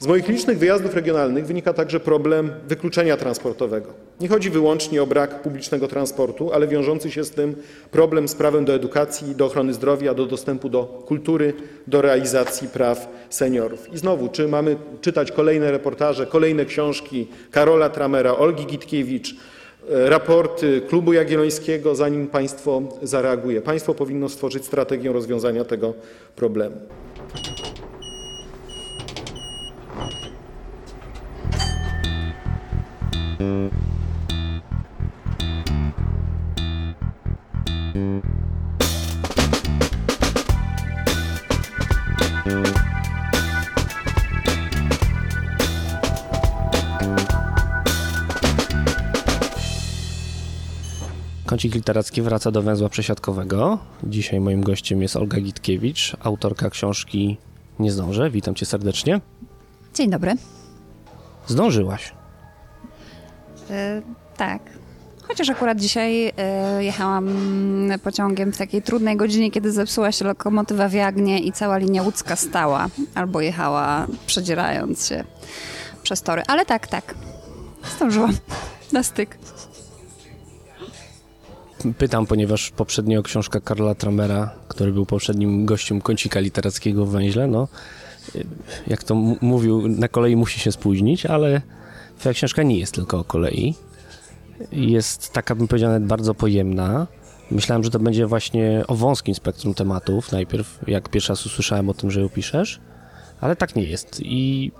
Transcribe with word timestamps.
Z 0.00 0.06
moich 0.06 0.28
licznych 0.28 0.58
wyjazdów 0.58 0.94
regionalnych 0.94 1.46
wynika 1.46 1.72
także 1.72 2.00
problem 2.00 2.50
wykluczenia 2.68 3.16
transportowego. 3.16 3.86
Nie 4.20 4.28
chodzi 4.28 4.50
wyłącznie 4.50 5.02
o 5.02 5.06
brak 5.06 5.42
publicznego 5.42 5.88
transportu, 5.88 6.52
ale 6.52 6.68
wiążący 6.68 7.10
się 7.10 7.24
z 7.24 7.30
tym 7.30 7.56
problem 7.90 8.28
z 8.28 8.34
prawem 8.34 8.64
do 8.64 8.74
edukacji, 8.74 9.34
do 9.34 9.46
ochrony 9.46 9.74
zdrowia, 9.74 10.14
do 10.14 10.26
dostępu 10.26 10.68
do 10.68 10.84
kultury, 10.84 11.52
do 11.86 12.02
realizacji 12.02 12.68
praw 12.68 13.08
seniorów. 13.30 13.92
I 13.92 13.98
znowu, 13.98 14.28
czy 14.28 14.48
mamy 14.48 14.76
czytać 15.00 15.32
kolejne 15.32 15.70
reportaże, 15.70 16.26
kolejne 16.26 16.64
książki 16.64 17.26
Karola 17.50 17.90
Tramera, 17.90 18.36
Olgi 18.36 18.66
Gitkiewicz, 18.66 19.34
e, 19.90 20.10
raporty 20.10 20.82
Klubu 20.88 21.12
Jagiellońskiego, 21.12 21.94
zanim 21.94 22.26
państwo 22.26 22.82
zareaguje? 23.02 23.62
Państwo 23.62 23.94
powinno 23.94 24.28
stworzyć 24.28 24.64
strategię 24.64 25.12
rozwiązania 25.12 25.64
tego 25.64 25.94
problemu. 26.36 26.76
Kącik 51.58 51.74
literacki 51.74 52.22
wraca 52.22 52.50
do 52.50 52.62
węzła 52.62 52.88
przesiadkowego. 52.88 53.78
Dzisiaj 54.04 54.40
moim 54.40 54.62
gościem 54.62 55.02
jest 55.02 55.16
Olga 55.16 55.40
Gitkiewicz, 55.40 56.16
autorka 56.20 56.70
książki 56.70 57.36
Nie 57.78 57.92
zdążę. 57.92 58.30
Witam 58.30 58.54
cię 58.54 58.66
serdecznie. 58.66 59.20
Dzień 59.94 60.10
dobry. 60.10 60.34
Zdążyłaś. 61.46 62.12
E, 63.70 64.02
tak. 64.36 64.62
Chociaż 65.22 65.50
akurat 65.50 65.80
dzisiaj 65.80 66.32
e, 66.36 66.84
jechałam 66.84 67.28
pociągiem 68.02 68.52
w 68.52 68.58
takiej 68.58 68.82
trudnej 68.82 69.16
godzinie, 69.16 69.50
kiedy 69.50 69.72
zepsuła 69.72 70.12
się 70.12 70.24
lokomotywa 70.24 70.88
w 70.88 70.92
Jagnie 70.92 71.40
i 71.40 71.52
cała 71.52 71.78
linia 71.78 72.02
łódzka 72.02 72.36
stała 72.36 72.88
albo 73.14 73.40
jechała 73.40 74.06
przedzierając 74.26 75.08
się 75.08 75.24
przez 76.02 76.22
tory. 76.22 76.42
Ale 76.46 76.66
tak, 76.66 76.86
tak. 76.86 77.14
Zdążyłam 77.96 78.32
na 78.92 79.02
styk. 79.02 79.38
Pytam, 81.98 82.26
ponieważ 82.26 82.70
poprzednio 82.70 83.22
książka 83.22 83.60
Karla 83.60 83.94
Tramera, 83.94 84.54
który 84.68 84.92
był 84.92 85.06
poprzednim 85.06 85.66
gościem 85.66 86.00
kącika 86.00 86.40
literackiego 86.40 87.06
w 87.06 87.10
Węźle, 87.10 87.46
no 87.46 87.68
jak 88.86 89.04
to 89.04 89.14
mówił, 89.40 89.88
na 89.88 90.08
kolei 90.08 90.36
musi 90.36 90.60
się 90.60 90.72
spóźnić, 90.72 91.26
ale 91.26 91.62
twoja 92.18 92.32
książka 92.32 92.62
nie 92.62 92.78
jest 92.78 92.94
tylko 92.94 93.18
o 93.18 93.24
kolei. 93.24 93.74
Jest 94.72 95.32
taka, 95.32 95.54
bym 95.54 95.68
powiedział, 95.68 95.90
nawet 95.90 96.08
bardzo 96.08 96.34
pojemna. 96.34 97.06
Myślałem, 97.50 97.84
że 97.84 97.90
to 97.90 97.98
będzie 97.98 98.26
właśnie 98.26 98.84
o 98.88 98.94
wąskim 98.94 99.34
spektrum 99.34 99.74
tematów 99.74 100.32
najpierw, 100.32 100.78
jak 100.86 101.08
pierwszy 101.08 101.32
raz 101.32 101.46
usłyszałem 101.46 101.88
o 101.88 101.94
tym, 101.94 102.10
że 102.10 102.20
ją 102.20 102.28
piszesz, 102.28 102.80
ale 103.40 103.56
tak 103.56 103.76
nie 103.76 103.84
jest. 103.84 104.20
I 104.20 104.72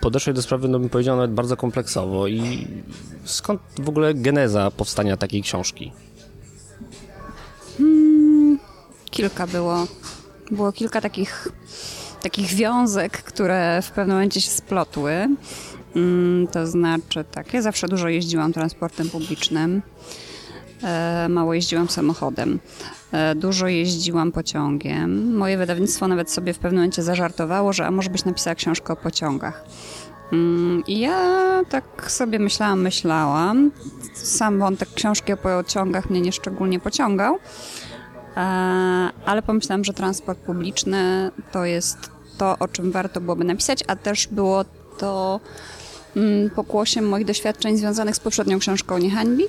podeszłeś 0.00 0.36
do 0.36 0.42
sprawy, 0.42 0.68
no 0.68 0.78
bym 0.78 0.88
powiedział, 0.88 1.16
nawet 1.16 1.32
bardzo 1.32 1.56
kompleksowo. 1.56 2.26
I 2.26 2.66
skąd 3.24 3.60
w 3.80 3.88
ogóle 3.88 4.14
geneza 4.14 4.70
powstania 4.70 5.16
takiej 5.16 5.42
książki? 5.42 5.92
Kilka 9.10 9.46
było. 9.46 9.86
Było 10.50 10.72
kilka 10.72 11.00
takich, 11.00 11.48
takich 12.22 12.46
wiązek, 12.54 13.12
które 13.22 13.82
w 13.82 13.90
pewnym 13.90 14.16
momencie 14.16 14.40
się 14.40 14.50
splotły. 14.50 15.12
Mm, 15.96 16.46
To 16.52 16.66
znaczy 16.66 17.24
tak, 17.30 17.54
ja 17.54 17.62
zawsze 17.62 17.88
dużo 17.88 18.08
jeździłam 18.08 18.52
transportem 18.52 19.10
publicznym. 19.10 19.82
E, 20.82 21.26
Mało 21.28 21.54
jeździłam 21.54 21.88
samochodem. 21.88 22.58
E, 23.12 23.34
Dużo 23.34 23.66
jeździłam 23.68 24.32
pociągiem. 24.32 25.36
Moje 25.36 25.56
wydawnictwo 25.58 26.08
nawet 26.08 26.30
sobie 26.30 26.52
w 26.54 26.58
pewnym 26.58 26.80
momencie 26.80 27.02
zażartowało, 27.02 27.72
że 27.72 27.86
a 27.86 27.90
może 27.90 28.10
byś 28.10 28.24
napisała 28.24 28.54
książkę 28.54 28.92
o 28.92 28.96
pociągach. 28.96 29.64
Mm, 30.32 30.82
I 30.86 30.98
ja 30.98 31.20
tak 31.68 32.10
sobie 32.12 32.38
myślałam, 32.38 32.82
myślałam. 32.82 33.70
Sam 34.14 34.58
wątek 34.58 34.88
książki 34.94 35.32
o 35.32 35.36
pociągach 35.36 36.10
mnie 36.10 36.20
nieszczególnie 36.20 36.80
pociągał. 36.80 37.38
E, 38.36 38.40
ale 39.24 39.42
pomyślałam, 39.42 39.84
że 39.84 39.92
transport 39.92 40.38
publiczny 40.38 41.30
to 41.52 41.64
jest 41.64 41.98
to, 42.38 42.56
o 42.58 42.68
czym 42.68 42.92
warto 42.92 43.20
byłoby 43.20 43.44
napisać, 43.44 43.84
a 43.86 43.96
też 43.96 44.26
było 44.26 44.64
to 44.98 45.40
mm, 46.16 46.50
pokłosiem 46.50 47.08
moich 47.08 47.26
doświadczeń 47.26 47.76
związanych 47.76 48.16
z 48.16 48.20
poprzednią 48.20 48.58
książką 48.58 48.98
Nie 48.98 49.10
hańbi, 49.10 49.44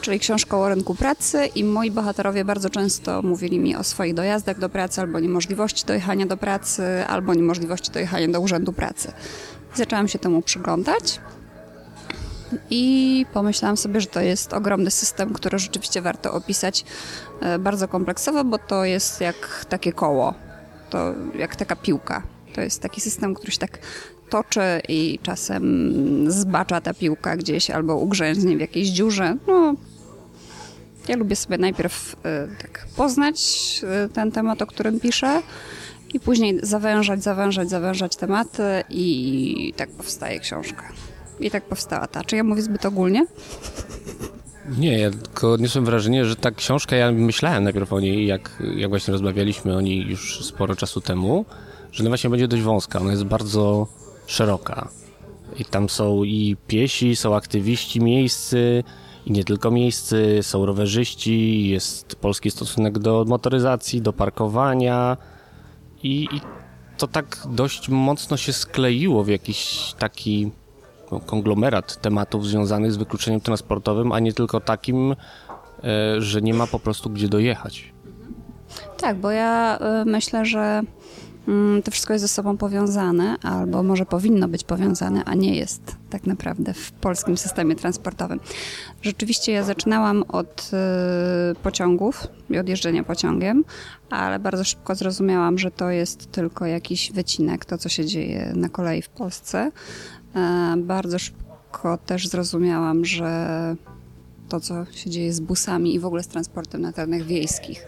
czyli 0.00 0.18
książką 0.18 0.62
o 0.62 0.68
rynku 0.68 0.94
pracy 0.94 1.46
i 1.46 1.64
moi 1.64 1.90
bohaterowie 1.90 2.44
bardzo 2.44 2.70
często 2.70 3.22
mówili 3.22 3.58
mi 3.58 3.76
o 3.76 3.84
swoich 3.84 4.14
dojazdach 4.14 4.58
do 4.58 4.68
pracy 4.68 5.00
albo 5.00 5.20
niemożliwości 5.20 5.86
dojechania 5.86 6.26
do 6.26 6.36
pracy, 6.36 6.82
albo 7.08 7.34
niemożliwości 7.34 7.92
dojechania 7.92 8.28
do 8.28 8.40
urzędu 8.40 8.72
pracy. 8.72 9.12
Zaczęłam 9.74 10.08
się 10.08 10.18
temu 10.18 10.42
przyglądać 10.42 11.20
i 12.70 13.26
pomyślałam 13.32 13.76
sobie, 13.76 14.00
że 14.00 14.06
to 14.06 14.20
jest 14.20 14.52
ogromny 14.52 14.90
system, 14.90 15.32
który 15.32 15.58
rzeczywiście 15.58 16.02
warto 16.02 16.32
opisać 16.32 16.84
bardzo 17.58 17.88
kompleksowo, 17.88 18.44
bo 18.44 18.58
to 18.58 18.84
jest 18.84 19.20
jak 19.20 19.66
takie 19.68 19.92
koło, 19.92 20.34
to 20.90 21.14
jak 21.38 21.56
taka 21.56 21.76
piłka. 21.76 22.22
To 22.54 22.60
jest 22.60 22.82
taki 22.82 23.00
system, 23.00 23.34
który 23.34 23.52
się 23.52 23.58
tak 23.58 23.78
toczy 24.30 24.80
i 24.88 25.18
czasem 25.22 25.64
zbacza 26.30 26.80
ta 26.80 26.94
piłka 26.94 27.36
gdzieś 27.36 27.70
albo 27.70 27.96
ugrzęznie 27.96 28.56
w 28.56 28.60
jakiejś 28.60 28.88
dziurze. 28.88 29.36
No, 29.46 29.74
ja 31.08 31.16
lubię 31.16 31.36
sobie 31.36 31.58
najpierw 31.58 32.16
e, 32.24 32.48
tak 32.62 32.86
poznać 32.96 33.40
e, 34.04 34.08
ten 34.08 34.32
temat, 34.32 34.62
o 34.62 34.66
którym 34.66 35.00
piszę 35.00 35.42
i 36.14 36.20
później 36.20 36.58
zawężać, 36.62 37.22
zawężać, 37.22 37.70
zawężać 37.70 38.16
tematy 38.16 38.62
i 38.90 39.74
tak 39.76 39.90
powstaje 39.90 40.40
książka. 40.40 40.88
I 41.40 41.50
tak 41.50 41.64
powstała 41.64 42.06
ta. 42.06 42.24
Czy 42.24 42.36
ja 42.36 42.44
mówię 42.44 42.62
zbyt 42.62 42.86
ogólnie? 42.86 43.26
Nie, 44.68 44.98
ja 44.98 45.10
tylko 45.10 45.52
odniosłem 45.52 45.84
wrażenie, 45.84 46.24
że 46.24 46.36
ta 46.36 46.50
książka, 46.50 46.96
ja 46.96 47.12
myślałem 47.12 47.64
najpierw 47.64 47.92
o 47.92 48.00
niej, 48.00 48.26
jak, 48.26 48.62
jak 48.76 48.88
właśnie 48.88 49.12
rozmawialiśmy 49.12 49.76
o 49.76 49.80
niej 49.80 50.06
już 50.06 50.44
sporo 50.44 50.76
czasu 50.76 51.00
temu, 51.00 51.44
że 51.92 52.02
ona 52.02 52.10
właśnie 52.10 52.30
będzie 52.30 52.48
dość 52.48 52.62
wąska, 52.62 53.00
ona 53.00 53.10
jest 53.10 53.24
bardzo 53.24 53.86
szeroka. 54.26 54.88
I 55.58 55.64
tam 55.64 55.88
są 55.88 56.24
i 56.24 56.56
piesi, 56.66 57.16
są 57.16 57.36
aktywiści 57.36 58.00
miejscy, 58.00 58.84
i 59.26 59.32
nie 59.32 59.44
tylko 59.44 59.70
miejscy, 59.70 60.38
są 60.42 60.66
rowerzyści, 60.66 61.68
jest 61.68 62.16
polski 62.16 62.50
stosunek 62.50 62.98
do 62.98 63.24
motoryzacji, 63.28 64.02
do 64.02 64.12
parkowania 64.12 65.16
i, 66.02 66.28
i 66.32 66.40
to 66.98 67.08
tak 67.08 67.46
dość 67.50 67.88
mocno 67.88 68.36
się 68.36 68.52
skleiło 68.52 69.24
w 69.24 69.28
jakiś 69.28 69.92
taki 69.98 70.50
konglomerat 71.20 72.00
tematów 72.00 72.46
związanych 72.46 72.92
z 72.92 72.96
wykluczeniem 72.96 73.40
transportowym, 73.40 74.12
a 74.12 74.20
nie 74.20 74.32
tylko 74.32 74.60
takim, 74.60 75.12
e, 75.12 76.20
że 76.20 76.42
nie 76.42 76.54
ma 76.54 76.66
po 76.66 76.78
prostu 76.78 77.10
gdzie 77.10 77.28
dojechać. 77.28 77.92
Tak, 78.96 79.16
bo 79.16 79.30
ja 79.30 79.78
y, 80.02 80.04
myślę, 80.04 80.44
że 80.44 80.82
mm, 81.48 81.82
to 81.82 81.90
wszystko 81.90 82.12
jest 82.12 82.22
ze 82.22 82.28
sobą 82.28 82.56
powiązane, 82.56 83.36
albo 83.42 83.82
może 83.82 84.06
powinno 84.06 84.48
być 84.48 84.64
powiązane, 84.64 85.24
a 85.24 85.34
nie 85.34 85.56
jest 85.56 85.96
tak 86.10 86.26
naprawdę 86.26 86.74
w 86.74 86.92
polskim 86.92 87.36
systemie 87.36 87.74
transportowym. 87.74 88.40
Rzeczywiście 89.02 89.52
ja 89.52 89.62
zaczynałam 89.62 90.24
od 90.28 90.70
y, 91.52 91.54
pociągów 91.54 92.26
i 92.50 92.58
od 92.58 92.68
jeżdżenia 92.68 93.04
pociągiem, 93.04 93.64
ale 94.10 94.38
bardzo 94.38 94.64
szybko 94.64 94.94
zrozumiałam, 94.94 95.58
że 95.58 95.70
to 95.70 95.90
jest 95.90 96.32
tylko 96.32 96.66
jakiś 96.66 97.12
wycinek, 97.12 97.64
to 97.64 97.78
co 97.78 97.88
się 97.88 98.04
dzieje 98.04 98.52
na 98.56 98.68
kolei 98.68 99.02
w 99.02 99.08
Polsce. 99.08 99.70
E, 100.36 100.74
Bardzo 100.76 101.18
szybko 101.18 101.98
też 102.06 102.28
zrozumiałam, 102.28 103.04
że 103.04 103.76
to, 104.48 104.60
co 104.60 104.84
się 104.84 105.10
dzieje 105.10 105.32
z 105.32 105.40
busami 105.40 105.94
i 105.94 105.98
w 105.98 106.06
ogóle 106.06 106.22
z 106.22 106.28
transportem 106.28 106.80
na 106.80 106.92
terenach 106.92 107.22
wiejskich, 107.22 107.86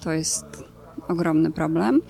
to 0.00 0.12
jest 0.12 0.44
ogromny 1.08 1.50
problem. 1.50 2.00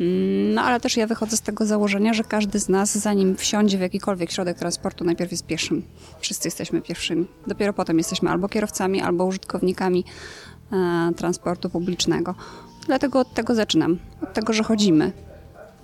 Mm, 0.00 0.54
No 0.54 0.62
ale 0.62 0.80
też 0.80 0.96
ja 0.96 1.06
wychodzę 1.06 1.36
z 1.36 1.40
tego 1.40 1.66
założenia, 1.66 2.14
że 2.14 2.24
każdy 2.24 2.58
z 2.58 2.68
nas, 2.68 2.98
zanim 2.98 3.36
wsiądzie 3.36 3.78
w 3.78 3.80
jakikolwiek 3.80 4.30
środek 4.32 4.58
transportu, 4.58 5.04
najpierw 5.04 5.30
jest 5.30 5.46
pieszym. 5.46 5.82
Wszyscy 6.20 6.48
jesteśmy 6.48 6.82
pierwszymi. 6.82 7.26
Dopiero 7.46 7.72
potem 7.72 7.98
jesteśmy 7.98 8.30
albo 8.30 8.48
kierowcami, 8.48 9.00
albo 9.00 9.24
użytkownikami 9.24 10.04
e, 10.72 11.12
transportu 11.16 11.70
publicznego. 11.70 12.34
Dlatego 12.86 13.20
od 13.20 13.34
tego 13.34 13.54
zaczynam. 13.54 13.98
Od 14.22 14.32
tego, 14.32 14.52
że 14.52 14.62
chodzimy. 14.62 15.12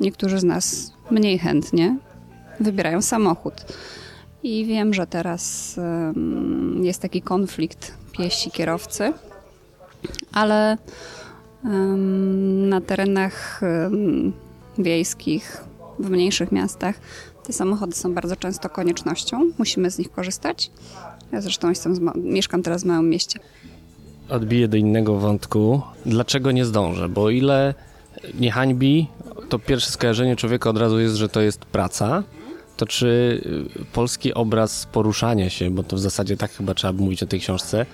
Niektórzy 0.01 0.39
z 0.39 0.45
nas 0.45 0.93
mniej 1.11 1.39
chętnie 1.39 1.97
wybierają 2.61 3.03
samochód. 3.03 3.55
I 4.43 4.65
wiem, 4.67 4.95
że 4.95 5.07
teraz 5.07 5.77
jest 6.83 7.03
taki 7.03 7.23
konflikt 7.23 7.95
piesi 8.13 8.51
kierowcy, 8.51 9.13
ale 10.33 10.79
na 12.69 12.81
terenach 12.81 13.61
wiejskich, 14.79 15.65
w 15.99 16.11
mniejszych 16.11 16.53
miastach, 16.53 16.95
Te 17.45 17.53
samochody 17.53 17.93
są 17.93 18.15
bardzo 18.15 18.37
często 18.37 18.69
koniecznością, 18.69 19.51
musimy 19.59 19.91
z 19.91 19.99
nich 19.99 20.11
korzystać. 20.13 20.71
Ja 21.33 21.41
zresztą 21.41 21.69
jestem 21.69 22.11
mieszkam 22.17 22.63
teraz 22.63 22.83
w 22.83 22.87
małym 22.87 23.11
mieście. 23.11 23.41
Odbiję 24.29 24.69
do 24.69 24.77
innego 24.77 25.19
wątku. 25.19 25.83
Dlaczego 26.07 26.53
nie 26.53 26.65
zdążę? 26.65 27.09
Bo 27.09 27.31
ile 27.31 27.75
nie 28.41 28.51
hańbi, 28.51 29.09
to 29.53 29.59
pierwsze 29.59 29.91
skojarzenie 29.91 30.37
człowieka 30.37 30.71
od 30.71 30.79
razu 30.79 31.01
jest, 31.01 31.17
że 31.17 31.29
to 31.29 31.41
jest 31.41 31.65
praca. 31.65 32.23
To 32.77 32.87
czy 32.87 33.07
y, 33.81 33.85
polski 33.93 34.35
obraz 34.35 34.87
poruszania 34.93 35.51
się, 35.51 35.71
bo 35.71 35.83
to 35.83 35.97
w 35.97 36.01
zasadzie 36.01 36.37
tak 36.37 36.53
chyba 36.53 36.75
trzeba 36.75 36.93
by 36.93 37.03
mówić 37.03 37.23
o 37.23 37.27
tej 37.27 37.41
książce, 37.41 37.87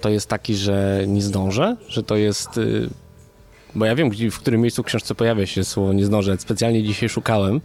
to 0.00 0.08
jest 0.08 0.28
taki, 0.28 0.54
że 0.56 1.04
nie 1.06 1.22
zdążę? 1.22 1.76
Że 1.88 2.02
to 2.02 2.16
jest... 2.16 2.58
y, 2.58 2.90
Bo 3.74 3.84
ja 3.84 3.94
wiem, 3.94 4.10
w 4.30 4.38
którym 4.38 4.60
miejscu 4.60 4.82
w 4.82 4.86
książce 4.86 5.14
pojawia 5.14 5.46
się 5.46 5.64
słowo 5.64 5.92
nie 5.92 6.04
zdążę. 6.04 6.36
Specjalnie 6.38 6.82
dzisiaj 6.82 7.08
szukałem. 7.08 7.60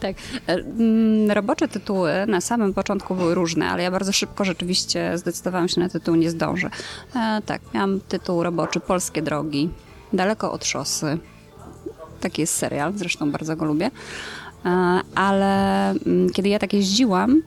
Tak. 0.00 0.16
E, 0.48 0.52
mm, 0.52 1.30
Robocze 1.30 1.68
tytuły 1.68 2.12
na 2.26 2.40
samym 2.40 2.74
początku 2.74 3.14
były 3.14 3.34
różne, 3.34 3.68
ale 3.68 3.82
ja 3.82 3.90
bardzo 3.90 4.12
szybko 4.12 4.44
rzeczywiście 4.44 5.18
zdecydowałam 5.18 5.68
się 5.68 5.80
na 5.80 5.88
tytuł 5.88 6.14
Nie 6.14 6.30
zdążę. 6.30 6.70
E, 7.16 7.42
tak, 7.46 7.60
miałam 7.74 8.00
tytuł 8.00 8.42
roboczy 8.42 8.80
Polskie 8.80 9.22
drogi, 9.22 9.70
Daleko 10.12 10.52
od 10.52 10.64
szosy. 10.64 11.18
Taki 12.22 12.40
jest 12.40 12.54
serial, 12.54 12.92
zresztą 12.96 13.30
bardzo 13.30 13.56
go 13.56 13.64
lubię. 13.64 13.90
E, 14.64 14.68
ale 15.14 15.90
mm, 15.90 16.30
kiedy 16.30 16.48
ja 16.48 16.58
tak 16.58 16.72
jeździłam, 16.72 17.42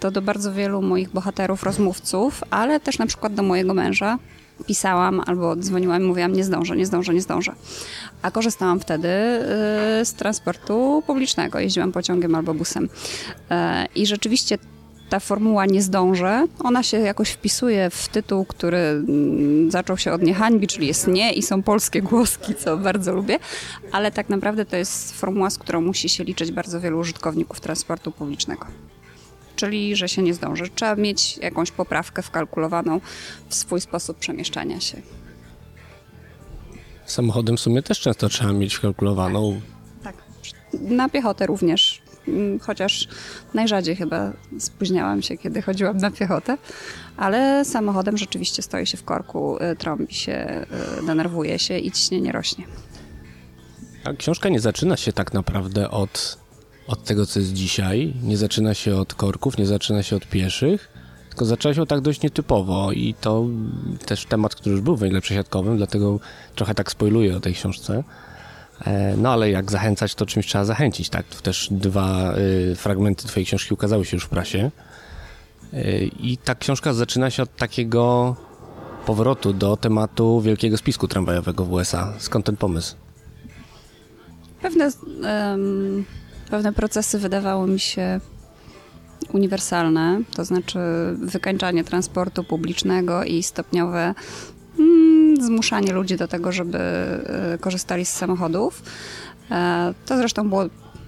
to 0.00 0.10
do 0.10 0.22
bardzo 0.22 0.52
wielu 0.52 0.82
moich 0.82 1.10
bohaterów, 1.10 1.62
rozmówców, 1.62 2.44
ale 2.50 2.80
też 2.80 2.98
na 2.98 3.06
przykład 3.06 3.34
do 3.34 3.42
mojego 3.42 3.74
męża 3.74 4.18
pisałam 4.66 5.22
albo 5.26 5.56
dzwoniłam 5.56 6.02
i 6.02 6.06
mówiłam 6.06 6.32
nie 6.32 6.44
zdążę, 6.44 6.76
nie 6.76 6.86
zdążę, 6.86 7.14
nie 7.14 7.20
zdążę. 7.20 7.52
A 8.22 8.30
korzystałam 8.30 8.80
wtedy 8.80 9.08
y, 9.08 10.04
z 10.04 10.14
transportu 10.14 11.02
publicznego. 11.06 11.58
Jeździłam 11.58 11.92
pociągiem 11.92 12.34
albo 12.34 12.54
busem. 12.54 12.88
E, 13.50 13.86
I 13.94 14.06
rzeczywiście 14.06 14.58
ta 15.08 15.20
formuła 15.20 15.66
nie 15.66 15.82
zdążę, 15.82 16.46
ona 16.58 16.82
się 16.82 16.98
jakoś 16.98 17.30
wpisuje 17.30 17.90
w 17.90 18.08
tytuł, 18.08 18.44
który 18.44 18.78
mm, 18.78 19.70
zaczął 19.70 19.98
się 19.98 20.12
od 20.12 20.22
niehańbi, 20.22 20.66
czyli 20.66 20.86
jest 20.86 21.06
nie 21.06 21.32
i 21.32 21.42
są 21.42 21.62
polskie 21.62 22.02
głoski, 22.02 22.54
co 22.54 22.76
bardzo 22.76 23.12
lubię, 23.12 23.38
ale 23.92 24.10
tak 24.10 24.28
naprawdę 24.28 24.64
to 24.64 24.76
jest 24.76 25.12
formuła, 25.12 25.50
z 25.50 25.58
którą 25.58 25.80
musi 25.80 26.08
się 26.08 26.24
liczyć 26.24 26.52
bardzo 26.52 26.80
wielu 26.80 26.98
użytkowników 26.98 27.60
transportu 27.60 28.12
publicznego. 28.12 28.66
Czyli, 29.56 29.96
że 29.96 30.08
się 30.08 30.22
nie 30.22 30.34
zdąży. 30.34 30.64
Trzeba 30.74 30.96
mieć 30.96 31.38
jakąś 31.38 31.70
poprawkę 31.70 32.22
wkalkulowaną 32.22 33.00
w 33.48 33.54
swój 33.54 33.80
sposób 33.80 34.18
przemieszczania 34.18 34.80
się. 34.80 35.02
Samochodem 37.06 37.56
w 37.56 37.60
sumie 37.60 37.82
też 37.82 38.00
często 38.00 38.28
trzeba 38.28 38.52
mieć 38.52 38.78
kalkulowaną. 38.78 39.60
Tak. 40.02 40.14
Na 40.80 41.08
piechotę 41.08 41.46
również. 41.46 42.02
Mm, 42.28 42.58
Chociaż 42.60 43.08
najrzadziej 43.54 43.96
chyba 43.96 44.32
spóźniałam 44.58 45.22
się, 45.22 45.36
kiedy 45.36 45.62
chodziłam 45.62 45.96
na 45.96 46.10
piechotę, 46.10 46.58
ale 47.16 47.64
samochodem 47.64 48.16
rzeczywiście 48.16 48.62
stoi 48.62 48.86
się 48.86 48.96
w 48.96 49.04
korku, 49.04 49.56
y, 49.56 49.76
trąbi 49.76 50.14
się, 50.14 50.66
y, 51.02 51.06
denerwuje 51.06 51.58
się 51.58 51.78
i 51.78 51.92
ciśnienie 51.92 52.32
rośnie. 52.32 52.64
A 54.04 54.12
książka 54.12 54.48
nie 54.48 54.60
zaczyna 54.60 54.96
się 54.96 55.12
tak 55.12 55.34
naprawdę 55.34 55.90
od, 55.90 56.38
od 56.86 57.04
tego, 57.04 57.26
co 57.26 57.40
jest 57.40 57.52
dzisiaj. 57.52 58.14
Nie 58.22 58.36
zaczyna 58.36 58.74
się 58.74 58.96
od 58.96 59.14
korków, 59.14 59.58
nie 59.58 59.66
zaczyna 59.66 60.02
się 60.02 60.16
od 60.16 60.26
pieszych, 60.26 60.88
tylko 61.28 61.44
zaczęła 61.44 61.74
się 61.74 61.86
tak 61.86 62.00
dość 62.00 62.22
nietypowo 62.22 62.92
i 62.92 63.14
to 63.20 63.46
też 64.06 64.26
temat, 64.26 64.54
który 64.54 64.72
już 64.72 64.80
był 64.80 64.96
węgle 64.96 65.20
przesiadkowym, 65.20 65.76
dlatego 65.76 66.20
trochę 66.54 66.74
tak 66.74 66.90
spoiluję 66.90 67.36
o 67.36 67.40
tej 67.40 67.54
książce. 67.54 68.04
E, 68.84 69.16
No 69.16 69.32
ale 69.32 69.50
jak 69.50 69.70
zachęcać, 69.70 70.14
to 70.14 70.26
czymś 70.26 70.46
trzeba 70.46 70.64
zachęcić, 70.64 71.08
tak? 71.08 71.26
Tu 71.26 71.42
też 71.42 71.68
dwa 71.70 72.34
y, 72.36 72.76
fragmenty 72.76 73.28
twojej 73.28 73.46
książki 73.46 73.74
ukazały 73.74 74.04
się 74.04 74.16
już 74.16 74.24
w 74.24 74.28
prasie. 74.28 74.70
Y, 75.74 76.10
I 76.20 76.38
ta 76.38 76.54
książka 76.54 76.92
zaczyna 76.92 77.30
się 77.30 77.42
od 77.42 77.56
takiego 77.56 78.36
powrotu 79.06 79.52
do 79.52 79.76
tematu 79.76 80.40
wielkiego 80.40 80.76
spisku 80.76 81.08
tramwajowego 81.08 81.64
w 81.64 81.72
USA. 81.72 82.12
Skąd 82.18 82.46
ten 82.46 82.56
pomysł? 82.56 82.96
Pewne, 84.62 84.90
em, 85.24 86.04
pewne 86.50 86.72
procesy 86.72 87.18
wydawały 87.18 87.68
mi 87.68 87.80
się 87.80 88.20
uniwersalne, 89.32 90.20
to 90.34 90.44
znaczy 90.44 90.78
wykańczanie 91.18 91.84
transportu 91.84 92.44
publicznego 92.44 93.24
i 93.24 93.42
stopniowe 93.42 94.14
zmuszanie 95.44 95.92
ludzi 95.92 96.16
do 96.16 96.28
tego, 96.28 96.52
żeby 96.52 96.78
e, 96.78 97.58
korzystali 97.60 98.04
z 98.04 98.12
samochodów. 98.12 98.82
E, 99.50 99.94
To 100.06 100.16
zresztą 100.16 100.48
było 100.48 100.64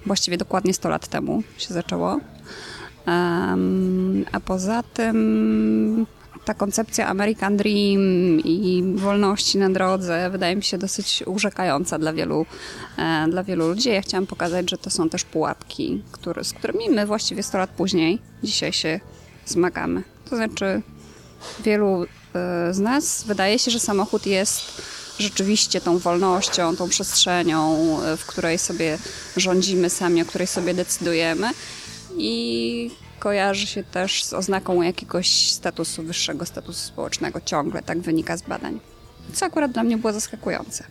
właściwie 0.06 0.36
dokładnie 0.36 0.74
100 0.74 0.88
lat 0.88 1.08
temu 1.08 1.42
się 1.58 1.74
zaczęło. 1.74 2.20
A 4.32 4.40
poza 4.44 4.82
tym 4.82 6.06
ta 6.48 6.54
koncepcja 6.54 7.06
American 7.06 7.56
Dream 7.56 8.00
i 8.44 8.92
wolności 8.96 9.58
na 9.58 9.70
drodze 9.70 10.30
wydaje 10.30 10.56
mi 10.56 10.62
się 10.62 10.78
dosyć 10.78 11.22
urzekająca 11.26 11.98
dla 11.98 12.12
wielu, 12.12 12.46
e, 12.98 13.26
dla 13.30 13.44
wielu 13.44 13.68
ludzi. 13.68 13.88
Ja 13.88 14.02
chciałam 14.02 14.26
pokazać, 14.26 14.70
że 14.70 14.78
to 14.78 14.90
są 14.90 15.08
też 15.08 15.24
pułapki, 15.24 16.02
które, 16.12 16.44
z 16.44 16.52
którymi 16.52 16.90
my 16.90 17.06
właściwie 17.06 17.42
100 17.42 17.58
lat 17.58 17.70
później 17.70 18.18
dzisiaj 18.42 18.72
się 18.72 19.00
zmagamy. 19.46 20.02
To 20.30 20.36
znaczy 20.36 20.82
wielu 21.64 22.06
z 22.70 22.78
nas 22.78 23.24
wydaje 23.24 23.58
się, 23.58 23.70
że 23.70 23.80
samochód 23.80 24.26
jest 24.26 24.82
rzeczywiście 25.18 25.80
tą 25.80 25.98
wolnością, 25.98 26.76
tą 26.76 26.88
przestrzenią, 26.88 27.76
e, 28.02 28.16
w 28.16 28.26
której 28.26 28.58
sobie 28.58 28.98
rządzimy 29.36 29.90
sami, 29.90 30.22
o 30.22 30.24
której 30.24 30.46
sobie 30.46 30.74
decydujemy 30.74 31.50
i 32.16 32.90
kojarzy 33.18 33.66
się 33.66 33.84
też 33.84 34.24
z 34.24 34.32
oznaką 34.32 34.82
jakiegoś 34.82 35.52
statusu, 35.52 36.02
wyższego 36.02 36.46
statusu 36.46 36.86
społecznego 36.86 37.40
ciągle, 37.40 37.82
tak 37.82 38.00
wynika 38.00 38.36
z 38.36 38.42
badań. 38.42 38.80
Co 39.32 39.46
akurat 39.46 39.72
dla 39.72 39.82
mnie 39.82 39.98
było 39.98 40.12
zaskakujące. 40.12 40.84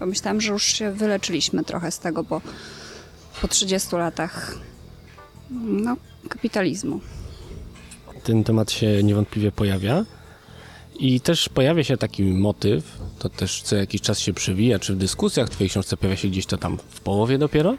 Bo 0.00 0.06
myślałam, 0.06 0.40
że 0.40 0.52
już 0.52 0.62
się 0.64 0.92
wyleczyliśmy 0.92 1.64
trochę 1.64 1.90
z 1.90 1.98
tego, 1.98 2.24
bo 2.24 2.40
po 3.42 3.48
30 3.48 3.96
latach 3.96 4.54
no, 5.60 5.96
kapitalizmu. 6.28 7.00
ten 8.24 8.44
temat 8.44 8.72
się 8.72 9.02
niewątpliwie 9.02 9.52
pojawia. 9.52 10.04
I 10.98 11.20
też 11.20 11.48
pojawia 11.48 11.84
się 11.84 11.96
taki 11.96 12.22
motyw, 12.22 12.98
to 13.18 13.28
też 13.28 13.62
co 13.62 13.76
jakiś 13.76 14.00
czas 14.00 14.18
się 14.18 14.32
przewija, 14.32 14.78
czy 14.78 14.94
w 14.94 14.96
dyskusjach 14.96 15.48
w 15.48 15.50
Twojej 15.50 15.70
książce 15.70 15.96
pojawia 15.96 16.16
się 16.16 16.28
gdzieś 16.28 16.46
to 16.46 16.56
tam 16.56 16.78
w 16.88 17.00
połowie 17.00 17.38
dopiero, 17.38 17.74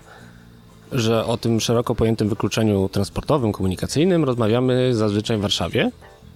że 0.91 1.25
o 1.25 1.37
tym 1.37 1.59
szeroko 1.59 1.95
pojętym 1.95 2.29
wykluczeniu 2.29 2.89
transportowym, 2.89 3.51
komunikacyjnym 3.51 4.23
rozmawiamy 4.23 4.95
zazwyczaj 4.95 5.37
w 5.37 5.41
Warszawie, 5.41 5.91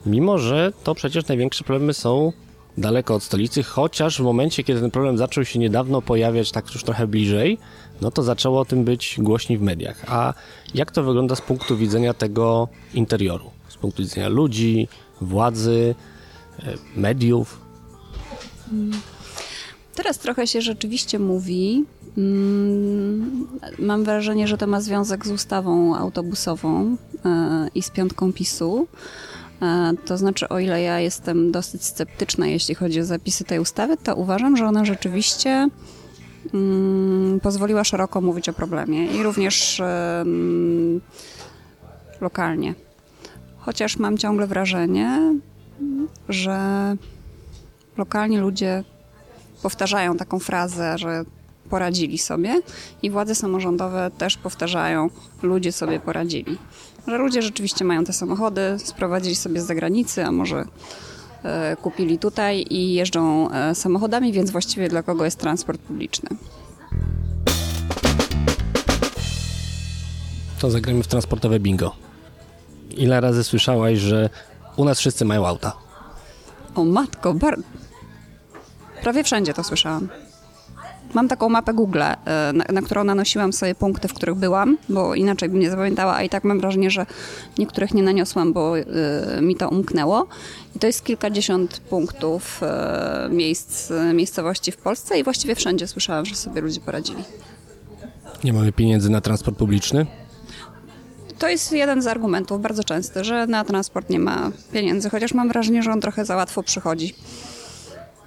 mimo 0.06 0.38
że 0.38 0.74
to 0.84 0.96
przecież 0.96 1.28
największe 1.28 1.64
problemy 1.64 1.94
są 1.94 2.32
daleko 2.78 3.16
od 3.16 3.24
stolicy, 3.24 3.64
chociaż 3.64 4.18
w 4.18 4.24
momencie, 4.24 4.64
kiedy 4.64 4.82
ten 4.82 4.92
problem 4.92 5.18
zaczął 5.18 5.46
się 5.46 5.60
niedawno 5.60 6.02
pojawiać 6.02 6.52
tak 6.52 6.74
już 6.74 6.84
trochę 6.84 7.08
bliżej, 7.08 7.58
no 8.02 8.12
to 8.12 8.24
zaczęło 8.24 8.60
o 8.60 8.66
tym 8.66 8.84
być 8.84 9.16
głośniej 9.20 9.58
w 9.58 9.62
mediach. 9.62 10.06
A 10.08 10.34
jak 10.76 10.92
to 10.92 11.04
wygląda 11.04 11.36
z 11.36 11.42
punktu 11.42 11.78
widzenia 11.78 12.14
tego 12.14 12.68
interioru? 12.94 13.52
Z 13.68 13.76
punktu 13.76 14.04
widzenia 14.04 14.30
ludzi, 14.30 14.88
władzy, 15.22 15.96
mediów? 16.96 17.60
Teraz 19.96 20.18
trochę 20.20 20.48
się 20.48 20.62
rzeczywiście 20.62 21.20
mówi. 21.20 21.86
mm, 22.18 23.48
Mam 23.80 24.04
wrażenie, 24.04 24.48
że 24.48 24.58
to 24.58 24.68
ma 24.68 24.82
związek 24.82 25.26
z 25.28 25.32
ustawą 25.32 25.96
autobusową 25.96 26.98
e, 27.26 27.68
i 27.76 27.82
z 27.82 27.90
piątką 27.90 28.34
PiSu. 28.34 28.88
E, 29.62 29.94
To 30.06 30.18
znaczy, 30.18 30.50
o 30.50 30.60
ile 30.60 30.82
ja 30.82 31.00
jestem 31.00 31.52
dosyć 31.52 31.84
sceptyczna, 31.86 32.48
jeśli 32.48 32.76
chodzi 32.76 33.00
o 33.02 33.06
zapisy 33.06 33.44
tej 33.44 33.60
ustawy, 33.60 33.98
to 33.98 34.16
uważam, 34.16 34.58
że 34.58 34.66
ona 34.66 34.86
rzeczywiście 34.86 35.70
mm, 36.54 37.40
pozwoliła 37.40 37.84
szeroko 37.84 38.22
mówić 38.22 38.50
o 38.50 38.54
problemie 38.54 39.08
i 39.08 39.24
również 39.24 39.80
em, 39.80 41.02
lokalnie. 42.22 42.74
Chociaż 43.58 43.98
mam 43.98 44.18
ciągle 44.18 44.48
wrażenie, 44.48 45.34
że 46.30 46.58
lokalni 47.98 48.38
ludzie 48.38 48.84
powtarzają 49.62 50.18
taką 50.18 50.40
frazę, 50.40 50.98
że 50.98 51.26
poradzili 51.70 52.18
sobie 52.18 52.62
i 53.02 53.12
władze 53.12 53.36
samorządowe 53.36 54.12
też 54.18 54.38
powtarzają, 54.38 55.10
ludzie 55.44 55.72
sobie 55.72 56.00
poradzili. 56.00 56.58
Że 57.08 57.18
ludzie 57.18 57.42
rzeczywiście 57.42 57.86
mają 57.86 58.04
te 58.04 58.14
samochody, 58.14 58.62
sprowadzili 58.78 59.36
sobie 59.36 59.62
z 59.62 59.66
zagranicy, 59.66 60.26
a 60.26 60.32
może 60.32 60.66
e, 61.44 61.76
kupili 61.76 62.20
tutaj 62.20 62.66
i 62.70 62.94
jeżdżą 62.94 63.52
e, 63.52 63.76
samochodami, 63.76 64.34
więc 64.34 64.52
właściwie 64.52 64.90
dla 64.90 65.04
kogo 65.04 65.26
jest 65.26 65.40
transport 65.40 65.82
publiczny. 65.82 66.30
To 70.60 70.72
zagramy 70.72 71.04
w 71.04 71.08
transportowe 71.08 71.60
bingo. 71.60 71.96
Ile 72.98 73.22
razy 73.22 73.44
słyszałaś, 73.44 73.98
że 73.98 74.30
u 74.76 74.86
nas 74.86 75.00
wszyscy 75.00 75.26
mają 75.26 75.48
auta? 75.48 75.74
O 76.76 76.84
matko, 76.84 77.34
bar... 77.34 77.60
prawie 79.02 79.24
wszędzie 79.24 79.54
to 79.54 79.64
słyszałam. 79.64 80.10
Mam 81.14 81.28
taką 81.28 81.50
mapę 81.50 81.74
Google, 81.74 82.02
e, 82.02 82.16
na, 82.54 82.66
na 82.74 82.82
którą 82.82 83.04
nanosiłam 83.04 83.54
sobie 83.54 83.76
punkty, 83.76 84.08
w 84.08 84.14
których 84.14 84.36
byłam, 84.36 84.78
bo 84.90 85.16
inaczej 85.16 85.50
bym 85.50 85.60
nie 85.60 85.70
zapamiętała, 85.70 86.16
a 86.16 86.24
i 86.24 86.30
tak 86.30 86.44
mam 86.44 86.60
wrażenie, 86.60 86.92
że 86.92 87.06
niektórych 87.58 87.94
nie 87.94 88.04
naniosłam, 88.04 88.54
bo 88.54 88.78
y, 88.78 88.86
mi 89.42 89.56
to 89.56 89.70
umknęło. 89.70 90.28
I 90.76 90.80
to 90.80 90.88
jest 90.88 91.04
kilkadziesiąt 91.04 91.80
punktów 91.80 92.62
y, 93.28 93.34
miejsc, 93.34 93.92
miejscowości 94.14 94.72
w 94.72 94.78
Polsce 94.78 95.20
i 95.20 95.24
właściwie 95.24 95.56
wszędzie 95.56 95.88
słyszałam, 95.88 96.26
że 96.26 96.36
sobie 96.36 96.62
ludzie 96.62 96.80
poradzili. 96.80 97.24
Nie 98.44 98.54
mamy 98.54 98.72
pieniędzy 98.72 99.10
na 99.10 99.22
transport 99.22 99.58
publiczny? 99.58 100.06
To 101.44 101.50
jest 101.50 101.72
jeden 101.72 102.02
z 102.02 102.08
argumentów 102.08 102.62
bardzo 102.62 102.84
częsty, 102.84 103.24
że 103.24 103.48
na 103.48 103.66
transport 103.66 104.10
nie 104.10 104.20
ma 104.20 104.52
pieniędzy, 104.72 105.10
chociaż 105.10 105.34
mam 105.34 105.48
wrażenie, 105.48 105.84
że 105.84 105.92
on 105.92 106.02
trochę 106.02 106.26
za 106.26 106.36
łatwo 106.36 106.64
przychodzi. 106.64 107.16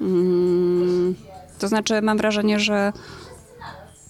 Mm, 0.00 1.14
to 1.58 1.68
znaczy, 1.68 2.02
mam 2.02 2.18
wrażenie, 2.18 2.60
że 2.60 2.92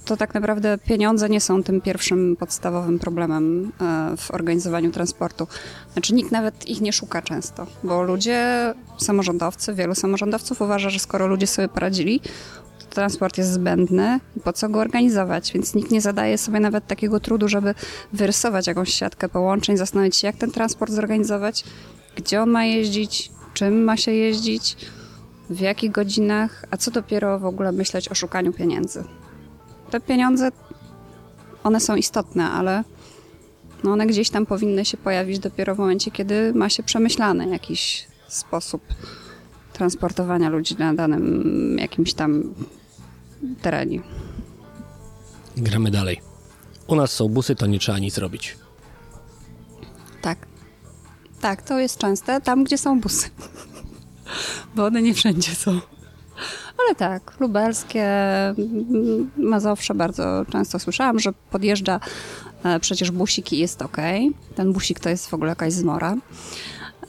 to 0.04 0.16
tak 0.16 0.34
naprawdę 0.34 0.78
pieniądze 0.78 1.28
nie 1.28 1.40
są 1.40 1.62
tym 1.62 1.80
pierwszym 1.80 2.36
podstawowym 2.36 2.98
problemem 2.98 3.72
e, 3.80 4.16
w 4.16 4.30
organizowaniu 4.30 4.90
transportu. 4.90 5.46
Znaczy 5.92 6.14
nikt 6.14 6.32
nawet 6.32 6.68
ich 6.68 6.80
nie 6.80 6.92
szuka 6.92 7.22
często, 7.22 7.66
bo 7.84 8.02
ludzie, 8.02 8.74
samorządowcy, 8.98 9.74
wielu 9.74 9.94
samorządowców 9.94 10.60
uważa, 10.60 10.90
że 10.90 10.98
skoro 10.98 11.26
ludzie 11.26 11.46
sobie 11.46 11.68
poradzili, 11.68 12.20
transport 12.96 13.38
jest 13.38 13.52
zbędny 13.52 14.20
i 14.36 14.40
po 14.40 14.52
co 14.52 14.68
go 14.68 14.80
organizować, 14.80 15.52
więc 15.52 15.74
nikt 15.74 15.90
nie 15.90 16.00
zadaje 16.00 16.38
sobie 16.38 16.60
nawet 16.60 16.86
takiego 16.86 17.20
trudu, 17.20 17.48
żeby 17.48 17.74
wyrysować 18.12 18.66
jakąś 18.66 18.94
siatkę 18.94 19.28
połączeń, 19.28 19.76
zastanowić 19.76 20.16
się, 20.16 20.26
jak 20.26 20.36
ten 20.36 20.50
transport 20.50 20.92
zorganizować, 20.92 21.64
gdzie 22.16 22.42
on 22.42 22.50
ma 22.50 22.64
jeździć, 22.64 23.30
czym 23.54 23.84
ma 23.84 23.96
się 23.96 24.12
jeździć, 24.12 24.76
w 25.50 25.60
jakich 25.60 25.90
godzinach, 25.90 26.64
a 26.70 26.76
co 26.76 26.90
dopiero 26.90 27.38
w 27.38 27.44
ogóle 27.44 27.72
myśleć 27.72 28.08
o 28.08 28.14
szukaniu 28.14 28.52
pieniędzy. 28.52 29.04
Te 29.90 30.00
pieniądze, 30.00 30.50
one 31.64 31.80
są 31.80 31.96
istotne, 31.96 32.50
ale 32.50 32.84
no 33.84 33.92
one 33.92 34.06
gdzieś 34.06 34.30
tam 34.30 34.46
powinny 34.46 34.84
się 34.84 34.96
pojawić 34.96 35.38
dopiero 35.38 35.74
w 35.74 35.78
momencie, 35.78 36.10
kiedy 36.10 36.52
ma 36.54 36.68
się 36.68 36.82
przemyślany 36.82 37.48
jakiś 37.48 38.06
sposób 38.28 38.82
transportowania 39.72 40.48
ludzi 40.48 40.76
na 40.78 40.94
danym 40.94 41.76
jakimś 41.80 42.14
tam 42.14 42.54
terenie. 43.62 44.00
Gramy 45.56 45.90
dalej. 45.90 46.20
U 46.86 46.94
nas 46.94 47.12
są 47.12 47.28
busy, 47.28 47.54
to 47.54 47.66
nie 47.66 47.78
trzeba 47.78 47.98
nic 47.98 48.18
robić. 48.18 48.56
Tak. 50.22 50.38
Tak, 51.40 51.62
to 51.62 51.78
jest 51.78 51.98
częste 51.98 52.40
tam, 52.40 52.64
gdzie 52.64 52.78
są 52.78 53.00
busy. 53.00 53.28
Bo 54.74 54.84
one 54.84 55.02
nie 55.02 55.14
wszędzie 55.14 55.54
są. 55.54 55.80
Ale 56.78 56.94
tak, 56.94 57.40
lubelskie, 57.40 58.04
mm, 58.48 59.30
Mazowsze 59.36 59.94
bardzo 59.94 60.44
często 60.50 60.78
słyszałam, 60.78 61.18
że 61.18 61.32
podjeżdża 61.50 62.00
e, 62.64 62.80
przecież 62.80 63.10
busik 63.10 63.52
i 63.52 63.58
jest 63.58 63.82
ok. 63.82 63.96
Ten 64.54 64.72
busik 64.72 65.00
to 65.00 65.08
jest 65.08 65.28
w 65.28 65.34
ogóle 65.34 65.48
jakaś 65.48 65.72
zmora. 65.72 66.16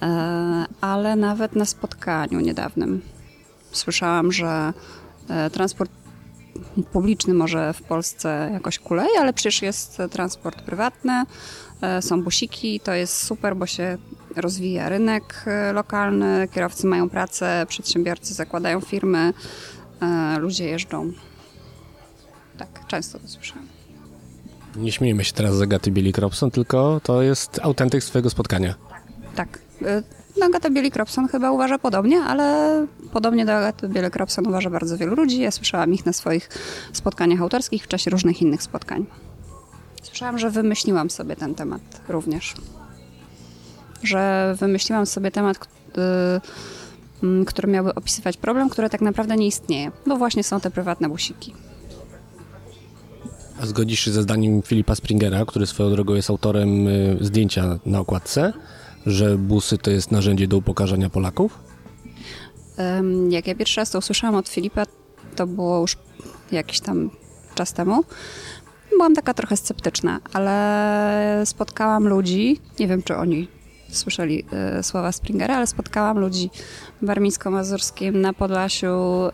E, 0.01 0.65
ale 0.81 1.15
nawet 1.15 1.55
na 1.55 1.65
spotkaniu 1.65 2.39
niedawnym 2.39 3.01
słyszałam, 3.71 4.31
że 4.31 4.73
e, 5.29 5.49
transport 5.49 5.91
publiczny 6.83 7.33
może 7.33 7.73
w 7.73 7.81
Polsce 7.81 8.49
jakoś 8.53 8.79
kuleje, 8.79 9.19
ale 9.19 9.33
przecież 9.33 9.61
jest 9.61 9.97
transport 10.11 10.61
prywatny, 10.61 11.23
są 12.01 12.23
busiki, 12.23 12.79
to 12.79 12.93
jest 12.93 13.23
super, 13.23 13.55
bo 13.55 13.65
się 13.65 13.97
rozwija 14.35 14.89
rynek 14.89 15.43
e, 15.47 15.73
lokalny, 15.73 16.47
kierowcy 16.53 16.87
mają 16.87 17.09
pracę, 17.09 17.65
przedsiębiorcy 17.67 18.33
zakładają 18.33 18.81
firmy, 18.81 19.33
e, 20.01 20.37
ludzie 20.39 20.65
jeżdżą. 20.65 21.11
Tak, 22.57 22.87
często 22.87 23.19
to 23.19 23.27
słyszałem. 23.27 23.67
Nie 24.75 24.91
śmiejmy 24.91 25.23
się 25.23 25.33
teraz 25.33 25.55
z 25.55 25.61
Agaty 25.61 25.91
Billy 25.91 26.13
Cropson, 26.13 26.51
tylko 26.51 27.01
to 27.03 27.21
jest 27.21 27.59
autentyk 27.63 28.03
swojego 28.03 28.29
spotkania. 28.29 28.75
Tak. 29.35 29.59
E, 29.81 29.85
no, 29.95 30.01
Agata 30.45 30.69
Billy 30.69 30.91
Cropson 30.91 31.27
chyba 31.27 31.51
uważa 31.51 31.79
podobnie, 31.79 32.21
ale 32.21 32.85
podobnie 33.13 33.45
do 33.45 33.57
Agaty 33.57 33.89
Billy 33.89 34.11
Cropson 34.11 34.47
uważa 34.47 34.69
bardzo 34.69 34.97
wielu 34.97 35.15
ludzi. 35.15 35.41
Ja 35.41 35.51
słyszałam 35.51 35.93
ich 35.93 36.05
na 36.05 36.13
swoich 36.13 36.49
spotkaniach 36.93 37.41
autorskich 37.41 37.83
w 37.83 37.87
czasie 37.87 38.11
różnych 38.11 38.41
innych 38.41 38.63
spotkań. 38.63 39.05
Słyszałam, 40.03 40.39
że 40.39 40.49
wymyśliłam 40.49 41.09
sobie 41.09 41.35
ten 41.35 41.55
temat 41.55 41.81
również 42.09 42.53
że 44.03 44.55
wymyśliłam 44.59 45.05
sobie 45.05 45.31
temat, 45.31 45.67
mm, 47.23 47.45
który 47.45 47.67
miałby 47.67 47.95
opisywać 47.95 48.37
problem, 48.37 48.69
który 48.69 48.89
tak 48.89 49.01
naprawdę 49.01 49.35
nie 49.35 49.47
istnieje, 49.47 49.91
bo 50.07 50.17
właśnie 50.17 50.43
są 50.43 50.59
te 50.59 50.71
prywatne 50.71 51.09
busiki. 51.09 51.53
A 53.61 53.65
zgodzisz 53.65 53.99
się 53.99 54.11
ze 54.11 54.21
zdaniem 54.21 54.61
Filipa 54.61 54.95
Springera, 54.95 55.45
który 55.45 55.67
swoją 55.67 55.89
drogą 55.89 56.13
jest 56.13 56.29
autorem 56.29 56.87
y, 56.87 57.17
zdjęcia 57.21 57.79
na 57.85 57.99
okładce, 57.99 58.53
że 59.07 59.37
busy 59.37 59.77
to 59.77 59.91
jest 59.91 60.11
narzędzie 60.11 60.47
do 60.47 60.57
upokarzania 60.57 61.09
Polaków? 61.09 61.59
Jak 63.29 63.47
ja 63.47 63.55
pierwszy 63.55 63.81
raz 63.81 63.91
to 63.91 63.99
usłyszałam 63.99 64.35
od 64.35 64.49
Filipa, 64.49 64.85
to 65.35 65.47
było 65.47 65.81
już 65.81 65.97
jakiś 66.51 66.79
tam 66.79 67.09
czas 67.55 67.73
temu. 67.73 68.03
Byłam 68.89 69.15
taka 69.15 69.33
trochę 69.33 69.57
sceptyczna, 69.57 70.19
ale 70.33 71.41
spotkałam 71.45 72.07
ludzi, 72.07 72.59
nie 72.79 72.87
wiem 72.87 73.03
czy 73.03 73.15
oni 73.15 73.47
słyszeli 73.89 74.45
e, 74.51 74.83
słowa 74.83 75.11
Springera, 75.11 75.55
ale 75.57 75.67
spotkałam 75.67 76.19
ludzi 76.19 76.49
Warmińsko-Mazurskim, 77.01 78.21
na 78.21 78.33
Podlasiu, 78.33 78.87
e, 78.87 79.31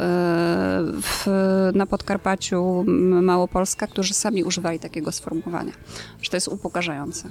w, 1.01 1.27
na 1.75 1.85
Podkarpaciu, 1.85 2.83
Małopolska, 3.21 3.87
którzy 3.87 4.13
sami 4.13 4.43
używali 4.43 4.79
takiego 4.79 5.11
sformułowania, 5.11 5.73
że 6.21 6.29
to 6.29 6.37
jest 6.37 6.47
upokarzające. 6.47 7.29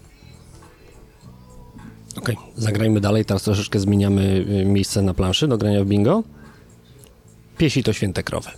Okej, 2.17 2.37
okay, 2.37 2.53
zagrajmy 2.57 3.01
dalej. 3.01 3.25
Teraz 3.25 3.43
troszeczkę 3.43 3.81
zmieniamy 3.81 4.45
e, 4.61 4.65
miejsce 4.65 5.03
na 5.03 5.15
planszy 5.15 5.49
do 5.49 5.59
grania 5.59 5.85
w 5.85 5.87
bingo. 5.87 6.23
Piesi 7.59 7.83
to 7.83 7.93
święte 7.93 8.23
krowy. 8.23 8.51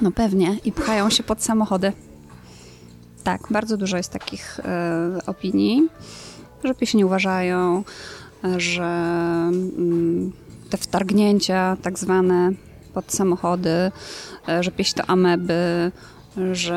No 0.00 0.12
pewnie. 0.12 0.56
I 0.64 0.72
pchają 0.72 1.10
się 1.10 1.22
pod 1.22 1.42
samochody. 1.42 1.92
Tak, 3.24 3.46
bardzo 3.50 3.76
dużo 3.76 3.96
jest 3.96 4.12
takich 4.12 4.58
y, 4.58 5.26
opinii 5.26 5.88
że 6.64 6.74
pieśni 6.74 7.04
uważają, 7.04 7.84
że 8.56 8.84
mm, 9.48 10.32
te 10.70 10.76
wtargnięcia 10.76 11.76
tak 11.82 11.98
zwane 11.98 12.52
pod 12.94 13.12
samochody, 13.12 13.92
że 14.60 14.70
pieśń 14.70 14.96
to 14.96 15.06
ameby, 15.06 15.92
że 16.52 16.76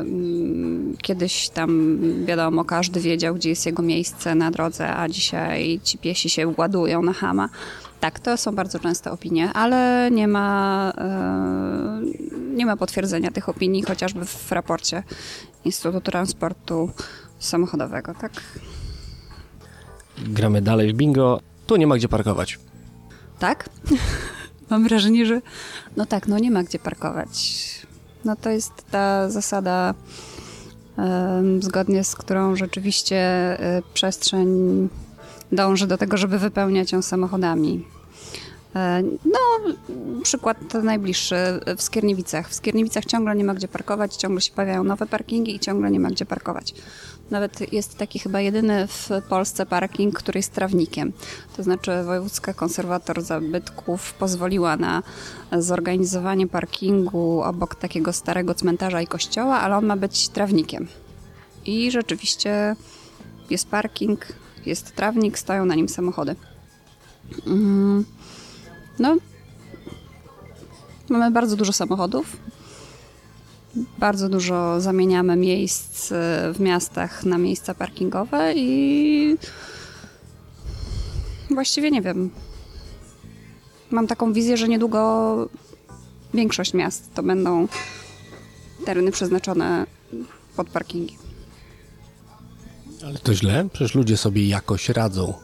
mm, 0.00 0.96
kiedyś 1.02 1.48
tam 1.48 1.98
wiadomo, 2.24 2.64
każdy 2.64 3.00
wiedział, 3.00 3.34
gdzie 3.34 3.48
jest 3.48 3.66
jego 3.66 3.82
miejsce 3.82 4.34
na 4.34 4.50
drodze, 4.50 4.96
a 4.96 5.08
dzisiaj 5.08 5.80
ci 5.82 5.98
piesi 5.98 6.30
się 6.30 6.54
ładują 6.56 7.02
na 7.02 7.12
hama. 7.12 7.48
Tak, 8.00 8.20
to 8.20 8.36
są 8.36 8.54
bardzo 8.54 8.78
częste 8.78 9.10
opinie, 9.10 9.52
ale 9.52 10.10
nie 10.12 10.28
ma, 10.28 10.92
e, 10.98 12.00
nie 12.54 12.66
ma 12.66 12.76
potwierdzenia 12.76 13.30
tych 13.30 13.48
opinii, 13.48 13.82
chociażby 13.82 14.24
w 14.24 14.52
raporcie 14.52 15.02
Instytutu 15.64 16.00
Transportu 16.00 16.90
Samochodowego, 17.38 18.14
tak? 18.14 18.32
gramy 20.26 20.62
dalej 20.62 20.92
w 20.92 20.96
bingo, 20.96 21.40
tu 21.66 21.76
nie 21.76 21.86
ma 21.86 21.96
gdzie 21.96 22.08
parkować. 22.08 22.58
Tak? 23.38 23.68
Mam 24.70 24.84
wrażenie, 24.84 25.26
że 25.26 25.40
no 25.96 26.06
tak, 26.06 26.28
no 26.28 26.38
nie 26.38 26.50
ma 26.50 26.62
gdzie 26.62 26.78
parkować. 26.78 27.64
No 28.24 28.36
to 28.36 28.50
jest 28.50 28.72
ta 28.90 29.30
zasada, 29.30 29.94
zgodnie 31.60 32.04
z 32.04 32.16
którą 32.16 32.56
rzeczywiście 32.56 33.16
e, 33.16 33.82
przestrzeń 33.94 34.48
dąży 35.52 35.86
do 35.86 35.98
tego, 35.98 36.16
żeby 36.16 36.38
wypełniać 36.38 36.92
ją 36.92 37.02
samochodami. 37.02 37.84
E, 38.76 39.02
no, 39.24 39.74
przykład 40.22 40.74
najbliższy 40.82 41.36
w 41.76 41.82
Skierniewicach. 41.82 42.48
W 42.48 42.54
Skierniewicach 42.54 43.04
ciągle 43.04 43.36
nie 43.36 43.44
ma 43.44 43.54
gdzie 43.54 43.68
parkować, 43.68 44.16
ciągle 44.16 44.40
się 44.40 44.52
pojawiają 44.52 44.84
nowe 44.84 45.06
parkingi 45.06 45.54
i 45.54 45.60
ciągle 45.60 45.90
nie 45.90 46.00
ma 46.00 46.10
gdzie 46.10 46.26
parkować. 46.26 46.74
Nawet 47.30 47.72
jest 47.72 47.98
taki 47.98 48.18
chyba 48.18 48.40
jedyny 48.40 48.86
w 48.86 49.08
Polsce 49.28 49.66
parking, 49.66 50.18
który 50.18 50.38
jest 50.38 50.52
trawnikiem. 50.52 51.12
To 51.56 51.62
znaczy 51.62 52.02
Wojewódzka 52.04 52.54
Konserwator 52.54 53.22
Zabytków 53.22 54.14
pozwoliła 54.14 54.76
na 54.76 55.02
zorganizowanie 55.58 56.46
parkingu 56.46 57.42
obok 57.42 57.74
takiego 57.74 58.12
starego 58.12 58.54
cmentarza 58.54 59.02
i 59.02 59.06
kościoła, 59.06 59.60
ale 59.60 59.76
on 59.76 59.86
ma 59.86 59.96
być 59.96 60.28
trawnikiem. 60.28 60.88
I 61.66 61.90
rzeczywiście 61.90 62.76
jest 63.50 63.68
parking, 63.68 64.26
jest 64.66 64.94
trawnik, 64.94 65.38
stoją 65.38 65.64
na 65.64 65.74
nim 65.74 65.88
samochody. 65.88 66.36
Mm, 67.46 68.04
no, 68.98 69.16
mamy 71.08 71.30
bardzo 71.30 71.56
dużo 71.56 71.72
samochodów 71.72 72.36
bardzo 73.98 74.28
dużo 74.28 74.80
zamieniamy 74.80 75.36
miejsc 75.36 76.12
e, 76.12 76.14
w 76.54 76.60
miastach 76.60 77.24
na 77.24 77.38
miejsca 77.38 77.74
parkingowe 77.74 78.52
i 78.56 79.36
właściwie 81.50 81.90
nie 81.90 82.02
wiem. 82.02 82.30
Mam 83.90 84.06
taką 84.06 84.32
wizję, 84.32 84.56
że 84.56 84.68
niedługo 84.68 85.48
większość 86.34 86.74
miast 86.74 87.14
to 87.14 87.22
będą 87.22 87.68
tereny 88.86 89.10
przeznaczone 89.12 89.86
pod 90.56 90.68
parkingi. 90.70 91.16
Ale 93.06 93.18
to 93.18 93.34
źle? 93.34 93.68
Przecież 93.72 93.94
ludzie 93.94 94.16
sobie 94.16 94.48
jakoś 94.48 94.88
radzą. 94.88 95.34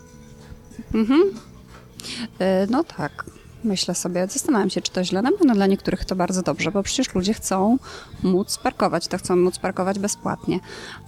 E, 2.38 2.66
No 2.70 2.84
tak, 2.84 3.24
myślę 3.64 3.94
sobie, 3.94 4.26
zastanawiam 4.26 4.70
się, 4.70 4.80
czy 4.80 4.92
to 4.92 5.04
źle. 5.04 5.22
Na 5.22 5.32
pewno 5.32 5.54
dla 5.54 5.66
niektórych 5.66 6.04
to 6.04 6.16
bardzo 6.16 6.42
dobrze, 6.42 6.70
bo 6.70 6.82
przecież 6.82 7.14
ludzie 7.14 7.34
chcą 7.34 7.78
móc 8.22 8.58
parkować, 8.58 9.08
to 9.08 9.18
chcą 9.18 9.36
móc 9.36 9.58
parkować 9.58 9.98
bezpłatnie. 9.98 10.60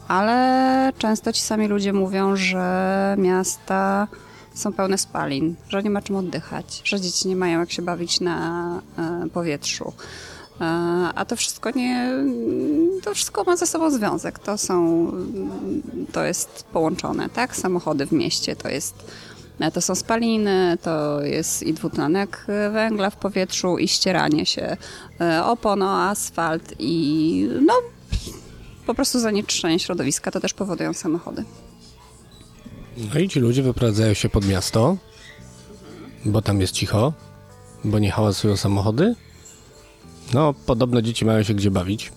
Ale 0.09 0.93
często 0.99 1.33
ci 1.33 1.43
sami 1.43 1.69
ludzie 1.69 1.93
mówią, 1.93 2.37
że 2.37 3.17
miasta 3.19 4.09
są 4.55 4.73
pełne 4.73 4.99
spalin, 4.99 5.55
że 5.69 5.83
nie 5.83 5.91
ma 5.91 6.03
czym 6.03 6.17
oddychać, 6.17 6.81
że 6.85 7.01
dzieci 7.01 7.29
nie 7.29 7.37
mają 7.37 7.61
jak 7.61 7.73
się 7.73 7.83
bawić 7.83 8.21
na 8.21 8.81
e, 8.99 9.29
powietrzu. 9.29 9.93
E, 10.61 10.65
A 11.15 11.25
to 11.25 11.37
wszystko 11.37 11.71
nie, 11.71 12.11
to 13.03 13.15
wszystko 13.15 13.45
ma 13.45 13.57
ze 13.57 13.67
sobą 13.67 13.91
związek. 13.91 14.39
To 14.39 14.59
są, 14.59 15.13
to 16.13 16.25
jest 16.25 16.65
połączone, 16.73 17.29
tak? 17.29 17.57
Samochody 17.57 18.07
w 18.07 18.13
mieście 18.13 18.57
to 18.57 18.69
jest 18.69 18.95
To 19.75 19.81
są 19.81 19.95
spaliny, 19.95 20.79
to 20.83 21.23
jest 21.23 21.63
i 21.63 21.75
dwutlenek 21.75 22.47
węgla 22.73 23.11
w 23.11 23.17
powietrzu, 23.17 23.79
i 23.79 23.89
ścieranie 23.89 24.47
się 24.47 24.77
e, 25.21 25.45
opon 25.45 25.83
o 25.83 26.03
asfalt, 26.03 26.75
i 26.79 27.49
no 27.67 27.75
po 28.87 28.95
prostu 28.95 29.21
zanieczyszczenie 29.21 29.79
środowiska 29.79 30.31
to 30.31 30.41
też 30.41 30.55
powodują 30.55 30.93
samochody. 30.93 31.45
No 33.15 33.21
i 33.21 33.29
ci 33.29 33.41
ludzie 33.41 33.63
wyprowadzają 33.63 34.15
się 34.15 34.29
pod 34.29 34.49
miasto, 34.49 34.97
bo 36.25 36.43
tam 36.43 36.61
jest 36.61 36.73
cicho, 36.73 37.13
bo 37.85 37.99
nie 37.99 38.11
hałasują 38.11 38.57
samochody. 38.57 39.15
No, 40.35 40.55
podobno 40.67 41.03
dzieci 41.03 41.25
mają 41.25 41.43
się 41.43 41.55
gdzie 41.55 41.71
bawić. 41.71 42.13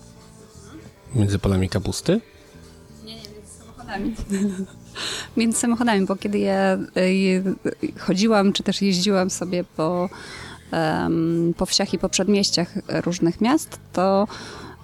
Między 1.14 1.38
polami 1.38 1.68
kapusty. 1.68 2.20
Samochodami. 3.58 4.14
Między 5.36 5.58
samochodami, 5.58 6.06
bo 6.06 6.16
kiedy 6.16 6.38
ja 6.38 6.78
y, 6.96 7.42
chodziłam, 7.98 8.52
czy 8.52 8.62
też 8.62 8.82
jeździłam 8.82 9.30
sobie 9.30 9.64
po, 9.76 10.08
po 11.56 11.66
wsiach 11.66 11.94
i 11.94 11.98
po 11.98 12.08
przedmieściach 12.08 12.74
różnych 13.04 13.40
miast, 13.40 13.78
to 13.92 14.28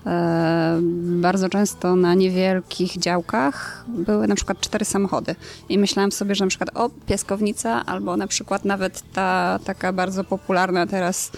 em, 0.06 1.20
bardzo 1.20 1.48
często 1.48 1.96
na 1.96 2.14
niewielkich 2.14 2.98
działkach 2.98 3.84
były 3.88 4.28
na 4.28 4.34
przykład 4.34 4.60
cztery 4.60 4.84
samochody. 4.84 5.34
I 5.68 5.78
myślałam 5.78 6.12
sobie, 6.12 6.34
że 6.34 6.44
na 6.44 6.48
przykład 6.48 6.70
o, 6.74 6.90
piaskownica, 7.06 7.86
albo 7.86 8.16
na 8.16 8.26
przykład 8.26 8.64
nawet 8.64 9.02
ta 9.12 9.58
taka 9.64 9.92
bardzo 9.92 10.24
popularna 10.24 10.86
teraz 10.86 11.30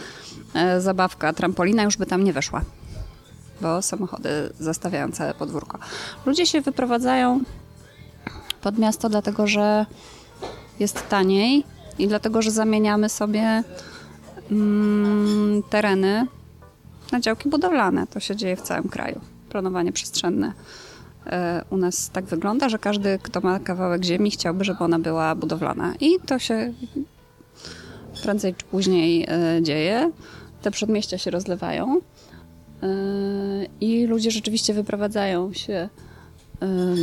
e, 0.54 0.80
zabawka, 0.80 1.32
trampolina 1.32 1.82
już 1.82 1.96
by 1.96 2.06
tam 2.06 2.24
nie 2.24 2.32
weszła 2.32 2.62
bo 3.60 3.82
samochody 3.82 4.52
zastawiają 4.60 5.12
całe 5.12 5.34
podwórko. 5.34 5.78
Ludzie 6.26 6.46
się 6.46 6.60
wyprowadzają 6.60 7.40
pod 8.68 8.78
miasto, 8.78 9.08
dlatego 9.08 9.46
że 9.46 9.86
jest 10.80 11.08
taniej 11.08 11.64
i 11.98 12.08
dlatego, 12.08 12.42
że 12.42 12.50
zamieniamy 12.50 13.08
sobie 13.08 13.62
mm, 14.50 15.62
tereny 15.70 16.26
na 17.12 17.20
działki 17.20 17.48
budowlane. 17.48 18.06
To 18.06 18.20
się 18.20 18.36
dzieje 18.36 18.56
w 18.56 18.62
całym 18.62 18.88
kraju. 18.88 19.20
Planowanie 19.48 19.92
przestrzenne 19.92 20.52
e, 21.26 21.64
u 21.70 21.76
nas 21.76 22.10
tak 22.10 22.24
wygląda, 22.24 22.68
że 22.68 22.78
każdy, 22.78 23.18
kto 23.22 23.40
ma 23.40 23.60
kawałek 23.60 24.04
ziemi, 24.04 24.30
chciałby, 24.30 24.64
żeby 24.64 24.84
ona 24.84 24.98
była 24.98 25.34
budowlana. 25.34 25.94
I 26.00 26.20
to 26.26 26.38
się 26.38 26.72
prędzej 28.22 28.54
czy 28.54 28.64
później 28.64 29.26
e, 29.28 29.62
dzieje. 29.62 30.10
Te 30.62 30.70
przedmieścia 30.70 31.18
się 31.18 31.30
rozlewają 31.30 32.00
e, 32.82 32.86
i 33.80 34.06
ludzie 34.06 34.30
rzeczywiście 34.30 34.74
wyprowadzają 34.74 35.52
się 35.52 35.88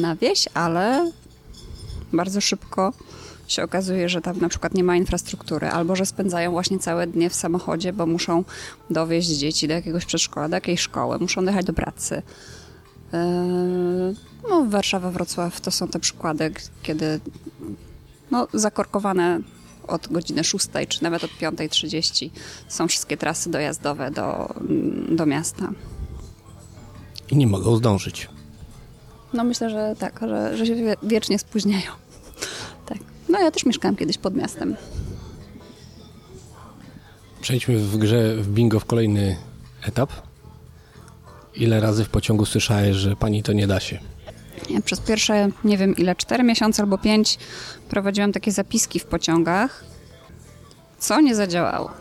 na 0.01 0.15
wieś, 0.15 0.48
ale 0.53 1.12
bardzo 2.13 2.41
szybko 2.41 2.93
się 3.47 3.63
okazuje, 3.63 4.09
że 4.09 4.22
tam 4.22 4.37
na 4.37 4.50
przykład 4.50 4.74
nie 4.74 4.83
ma 4.83 4.96
infrastruktury, 4.96 5.68
albo 5.68 5.96
że 5.96 6.05
spędzają 6.05 6.51
właśnie 6.51 6.79
całe 6.79 7.07
dnie 7.07 7.29
w 7.29 7.35
samochodzie, 7.35 7.94
bo 7.94 8.05
muszą 8.05 8.44
dowieźć 8.89 9.29
dzieci 9.29 9.68
do 9.68 9.74
jakiegoś 9.74 10.05
przedszkola, 10.05 10.50
do 10.50 10.55
jakiejś 10.55 10.81
szkoły, 10.81 11.20
muszą 11.20 11.41
dojechać 11.41 11.65
do 11.65 11.74
pracy. 11.74 12.22
Yy, 13.13 14.15
No, 14.50 14.65
Warszawa, 14.65 15.11
Wrocław 15.11 15.61
to 15.61 15.72
są 15.72 15.87
te 15.87 16.00
przykłady, 16.00 16.53
kiedy 16.83 17.20
no, 18.31 18.48
zakorkowane 18.53 19.39
od 19.87 20.07
godziny 20.07 20.44
6 20.44 20.68
czy 20.89 21.03
nawet 21.03 21.24
od 21.24 21.31
5.30 21.31 22.29
są 22.68 22.87
wszystkie 22.87 23.18
trasy 23.18 23.51
dojazdowe 23.51 24.11
do, 24.11 24.55
do 25.09 25.25
miasta. 25.25 25.72
I 27.31 27.35
nie 27.35 27.48
mogą 27.48 27.75
zdążyć. 27.75 28.29
No 29.33 29.44
myślę, 29.44 29.70
że 29.70 29.96
tak, 30.00 30.20
że, 30.22 30.57
że 30.57 30.66
się 30.66 30.75
wie- 30.75 30.96
wiecznie 31.03 31.40
spóźniają. 31.40 31.92
Tak. 32.85 32.98
No 33.29 33.40
ja 33.40 33.51
też 33.51 33.66
mieszkałam 33.66 33.96
kiedyś 33.96 34.18
pod 34.18 34.35
miastem. 34.35 34.75
Przejdźmy 37.42 37.77
w 37.77 37.98
grze 37.98 38.35
w 38.35 38.48
bingo 38.48 38.79
w 38.79 38.85
kolejny 38.85 39.35
etap. 39.88 40.11
Ile 41.55 41.79
razy 41.79 42.03
w 42.05 42.09
pociągu 42.09 42.46
słyszałeś, 42.46 42.96
że 42.96 43.16
pani 43.16 43.44
to 43.44 43.53
nie 43.53 43.68
da 43.68 43.79
się? 43.79 44.00
Ja 44.70 44.81
przez 44.81 45.00
pierwsze, 45.00 45.50
nie 45.64 45.77
wiem 45.77 45.96
ile, 45.96 46.16
cztery 46.16 46.44
miesiące 46.44 46.83
albo 46.83 46.98
pięć 46.98 47.38
prowadziłam 47.90 48.31
takie 48.31 48.51
zapiski 48.51 49.00
w 49.00 49.05
pociągach. 49.05 49.83
Co 51.00 51.22
nie 51.22 51.35
zadziałało? 51.35 51.92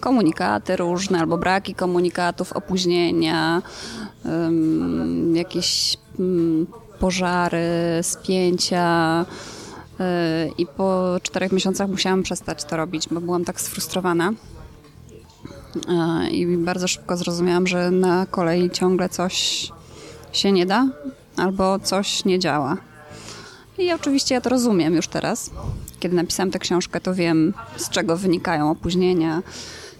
Komunikaty 0.00 0.76
różne, 0.76 1.18
albo 1.20 1.38
braki 1.38 1.74
komunikatów, 1.74 2.52
opóźnienia, 2.52 3.62
ym, 4.26 5.36
jakieś 5.36 5.96
ym, 6.20 6.66
pożary, 6.98 7.66
spięcia. 8.02 9.26
Yy, 9.98 10.06
I 10.58 10.66
po 10.66 11.16
czterech 11.22 11.52
miesiącach 11.52 11.88
musiałam 11.88 12.22
przestać 12.22 12.64
to 12.64 12.76
robić, 12.76 13.08
bo 13.10 13.20
byłam 13.20 13.44
tak 13.44 13.60
sfrustrowana. 13.60 14.32
Yy, 16.22 16.30
I 16.30 16.56
bardzo 16.56 16.88
szybko 16.88 17.16
zrozumiałam, 17.16 17.66
że 17.66 17.90
na 17.90 18.26
kolei 18.26 18.70
ciągle 18.70 19.08
coś 19.08 19.68
się 20.32 20.52
nie 20.52 20.66
da, 20.66 20.88
albo 21.36 21.78
coś 21.78 22.24
nie 22.24 22.38
działa. 22.38 22.76
I 23.78 23.92
oczywiście 23.92 24.34
ja 24.34 24.40
to 24.40 24.50
rozumiem 24.50 24.94
już 24.94 25.08
teraz. 25.08 25.50
Kiedy 26.00 26.16
napisałam 26.16 26.50
tę 26.50 26.58
książkę, 26.58 27.00
to 27.00 27.14
wiem, 27.14 27.54
z 27.76 27.88
czego 27.88 28.16
wynikają 28.16 28.70
opóźnienia, 28.70 29.42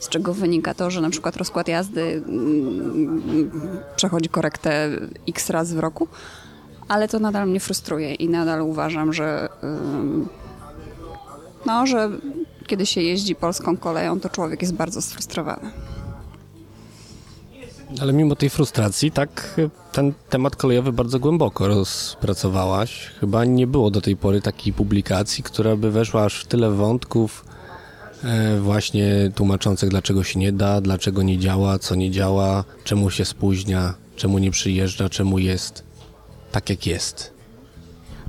z 0.02 0.08
czego 0.08 0.34
wynika 0.34 0.74
to, 0.74 0.90
że 0.90 1.00
na 1.00 1.10
przykład 1.10 1.36
rozkład 1.36 1.68
jazdy 1.68 2.22
mm, 2.26 3.50
przechodzi 3.96 4.28
korektę 4.28 4.88
x 5.28 5.50
razy 5.50 5.76
w 5.76 5.78
roku, 5.78 6.08
ale 6.88 7.08
to 7.08 7.18
nadal 7.18 7.48
mnie 7.48 7.60
frustruje 7.60 8.14
i 8.14 8.28
nadal 8.28 8.62
uważam, 8.62 9.12
że 9.12 9.48
no, 11.66 11.86
że 11.86 12.10
kiedy 12.66 12.86
się 12.86 13.00
jeździ 13.00 13.34
polską 13.34 13.76
koleją, 13.76 14.20
to 14.20 14.28
człowiek 14.28 14.62
jest 14.62 14.74
bardzo 14.74 15.02
sfrustrowany. 15.02 15.70
Ale 18.00 18.12
mimo 18.12 18.36
tej 18.36 18.50
frustracji, 18.50 19.10
tak 19.10 19.60
ten 19.92 20.12
temat 20.30 20.56
kolejowy 20.56 20.92
bardzo 20.92 21.18
głęboko 21.18 21.68
rozpracowałaś. 21.68 23.10
Chyba 23.20 23.44
nie 23.44 23.66
było 23.66 23.90
do 23.90 24.00
tej 24.00 24.16
pory 24.16 24.40
takiej 24.40 24.72
publikacji, 24.72 25.44
która 25.44 25.76
by 25.76 25.90
weszła 25.90 26.24
aż 26.24 26.44
w 26.44 26.46
tyle 26.46 26.70
wątków 26.70 27.44
właśnie 28.60 29.32
tłumaczących, 29.34 29.90
dlaczego 29.90 30.24
się 30.24 30.38
nie 30.38 30.52
da, 30.52 30.80
dlaczego 30.80 31.22
nie 31.22 31.38
działa, 31.38 31.78
co 31.78 31.94
nie 31.94 32.10
działa, 32.10 32.64
czemu 32.84 33.10
się 33.10 33.24
spóźnia, 33.24 33.94
czemu 34.16 34.38
nie 34.38 34.50
przyjeżdża, 34.50 35.08
czemu 35.08 35.38
jest 35.38 35.84
tak, 36.52 36.70
jak 36.70 36.86
jest. 36.86 37.32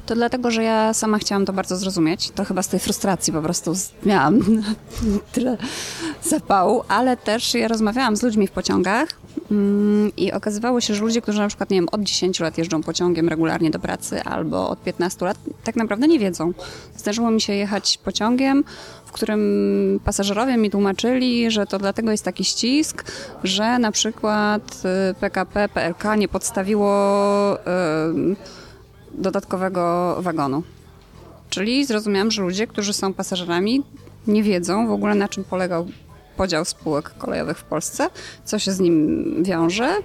To 0.06 0.16
dlatego, 0.16 0.52
że 0.52 0.64
ja 0.64 0.94
sama 0.94 1.20
chciałam 1.20 1.46
to 1.46 1.54
bardzo 1.54 1.78
zrozumieć. 1.78 2.32
To 2.36 2.46
chyba 2.46 2.64
z 2.64 2.68
tej 2.68 2.80
frustracji 2.80 3.34
po 3.34 3.42
prostu 3.42 3.74
miałam 4.06 4.40
tyle 5.34 5.58
zapału, 6.24 6.84
ale 6.88 7.18
też 7.18 7.54
ja 7.54 7.68
rozmawiałam 7.68 8.16
z 8.16 8.24
ludźmi 8.24 8.48
w 8.48 8.52
pociągach 8.52 9.10
i 10.18 10.32
okazywało 10.32 10.82
się, 10.82 10.96
że 10.96 11.04
ludzie, 11.04 11.22
którzy 11.22 11.40
na 11.40 11.48
przykład, 11.48 11.70
nie 11.70 11.78
wiem, 11.78 11.90
od 11.92 12.02
10 12.02 12.40
lat 12.40 12.58
jeżdżą 12.58 12.84
pociągiem 12.84 13.30
regularnie 13.30 13.72
do 13.72 13.80
pracy 13.80 14.22
albo 14.22 14.70
od 14.70 14.84
15 14.84 15.26
lat, 15.26 15.38
tak 15.64 15.76
naprawdę 15.76 16.08
nie 16.08 16.20
wiedzą. 16.20 16.54
Zdarzyło 16.98 17.32
mi 17.32 17.42
się 17.42 17.54
jechać 17.54 18.00
pociągiem, 18.04 18.64
w 19.06 19.12
którym 19.12 20.00
pasażerowie 20.06 20.58
mi 20.58 20.70
tłumaczyli, 20.70 21.52
że 21.52 21.66
to 21.66 21.80
dlatego 21.80 22.12
jest 22.12 22.26
taki 22.26 22.44
ścisk, 22.44 23.12
że 23.44 23.80
na 23.80 23.92
przykład 23.92 24.82
y, 25.12 25.14
PKP, 25.14 25.70
PLK 25.70 26.04
nie 26.18 26.28
podstawiło 26.28 27.56
y, 27.56 28.36
dodatkowego 29.14 30.16
wagonu. 30.20 30.64
Czyli 31.50 31.86
zrozumiałam, 31.86 32.32
że 32.32 32.42
ludzie, 32.42 32.68
którzy 32.68 32.94
są 32.94 33.14
pasażerami, 33.14 33.84
nie 34.28 34.44
wiedzą 34.44 34.88
w 34.88 34.92
ogóle 34.92 35.16
na 35.16 35.28
czym 35.28 35.44
polegał 35.44 35.88
podział 36.38 36.66
spółek 36.66 37.10
kolejowych 37.18 37.58
w 37.58 37.64
Polsce, 37.64 38.10
co 38.46 38.60
się 38.60 38.72
z 38.72 38.80
nim 38.80 39.24
wiąże 39.44 39.96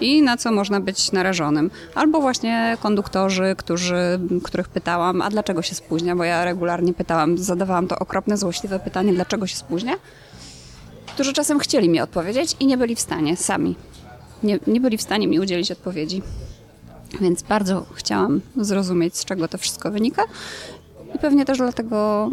i 0.00 0.22
na 0.22 0.36
co 0.36 0.52
można 0.52 0.80
być 0.80 1.12
narażonym. 1.12 1.70
Albo 1.94 2.20
właśnie 2.20 2.76
konduktorzy, 2.80 3.54
którzy, 3.58 4.20
których 4.42 4.68
pytałam, 4.68 5.22
a 5.22 5.30
dlaczego 5.30 5.62
się 5.62 5.74
spóźnia, 5.74 6.16
bo 6.16 6.24
ja 6.24 6.44
regularnie 6.44 6.94
pytałam, 6.94 7.38
zadawałam 7.38 7.86
to 7.86 7.98
okropne, 7.98 8.36
złośliwe 8.36 8.78
pytanie, 8.78 9.12
dlaczego 9.12 9.46
się 9.46 9.56
spóźnia. 9.56 9.94
którzy 11.06 11.32
czasem 11.32 11.58
chcieli 11.58 11.88
mi 11.88 12.00
odpowiedzieć 12.00 12.56
i 12.60 12.66
nie 12.66 12.76
byli 12.76 12.96
w 12.96 13.00
stanie 13.00 13.36
sami. 13.36 13.76
Nie, 14.42 14.58
nie 14.66 14.80
byli 14.80 14.98
w 14.98 15.02
stanie 15.02 15.28
mi 15.28 15.40
udzielić 15.40 15.72
odpowiedzi. 15.72 16.22
Więc 17.20 17.42
bardzo 17.42 17.86
chciałam 17.94 18.40
zrozumieć, 18.56 19.16
z 19.16 19.24
czego 19.24 19.48
to 19.48 19.58
wszystko 19.58 19.90
wynika. 19.90 20.22
I 21.14 21.18
pewnie 21.18 21.44
też 21.44 21.58
dlatego, 21.58 22.30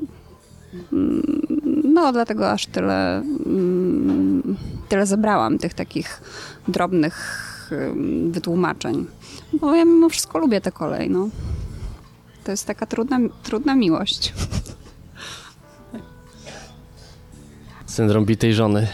mm, 0.93 1.47
no 1.93 2.11
dlatego 2.11 2.51
aż 2.51 2.65
tyle, 2.65 3.17
mm, 3.45 4.57
tyle 4.89 5.05
zebrałam 5.05 5.57
tych 5.57 5.73
takich 5.73 6.21
drobnych 6.67 7.47
wytłumaczeń. 8.29 9.07
Bo 9.53 9.75
ja 9.75 9.85
mimo 9.85 10.09
wszystko 10.09 10.39
lubię 10.39 10.61
tę 10.61 10.71
kolej, 10.71 11.09
no. 11.09 11.29
To 12.43 12.51
jest 12.51 12.67
taka 12.67 12.85
trudna, 12.85 13.19
trudna 13.43 13.75
miłość. 13.75 14.33
Syndrom 17.85 18.25
bitej 18.25 18.53
żony. 18.53 18.87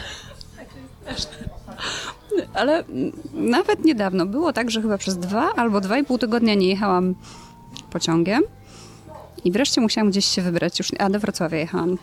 Ale 2.53 2.83
nawet 3.33 3.85
niedawno 3.85 4.25
było 4.25 4.53
tak, 4.53 4.71
że 4.71 4.81
chyba 4.81 4.97
przez 4.97 5.17
dwa 5.17 5.53
albo 5.55 5.81
dwa 5.81 5.97
i 5.97 6.03
pół 6.03 6.17
tygodnia 6.17 6.53
nie 6.53 6.67
jechałam 6.67 7.15
pociągiem 7.89 8.43
i 9.43 9.51
wreszcie 9.51 9.81
musiałam 9.81 10.09
gdzieś 10.09 10.25
się 10.25 10.41
wybrać, 10.41 10.79
już, 10.79 10.91
a 10.99 11.09
do 11.09 11.19
Wrocławia 11.19 11.57
jechałam. 11.57 11.97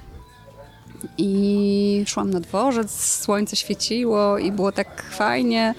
I 1.18 2.04
szłam 2.06 2.30
na 2.30 2.40
dworzec, 2.40 2.90
słońce 3.22 3.56
świeciło 3.56 4.38
i 4.38 4.52
było 4.52 4.72
tak 4.72 5.02
fajnie. 5.02 5.74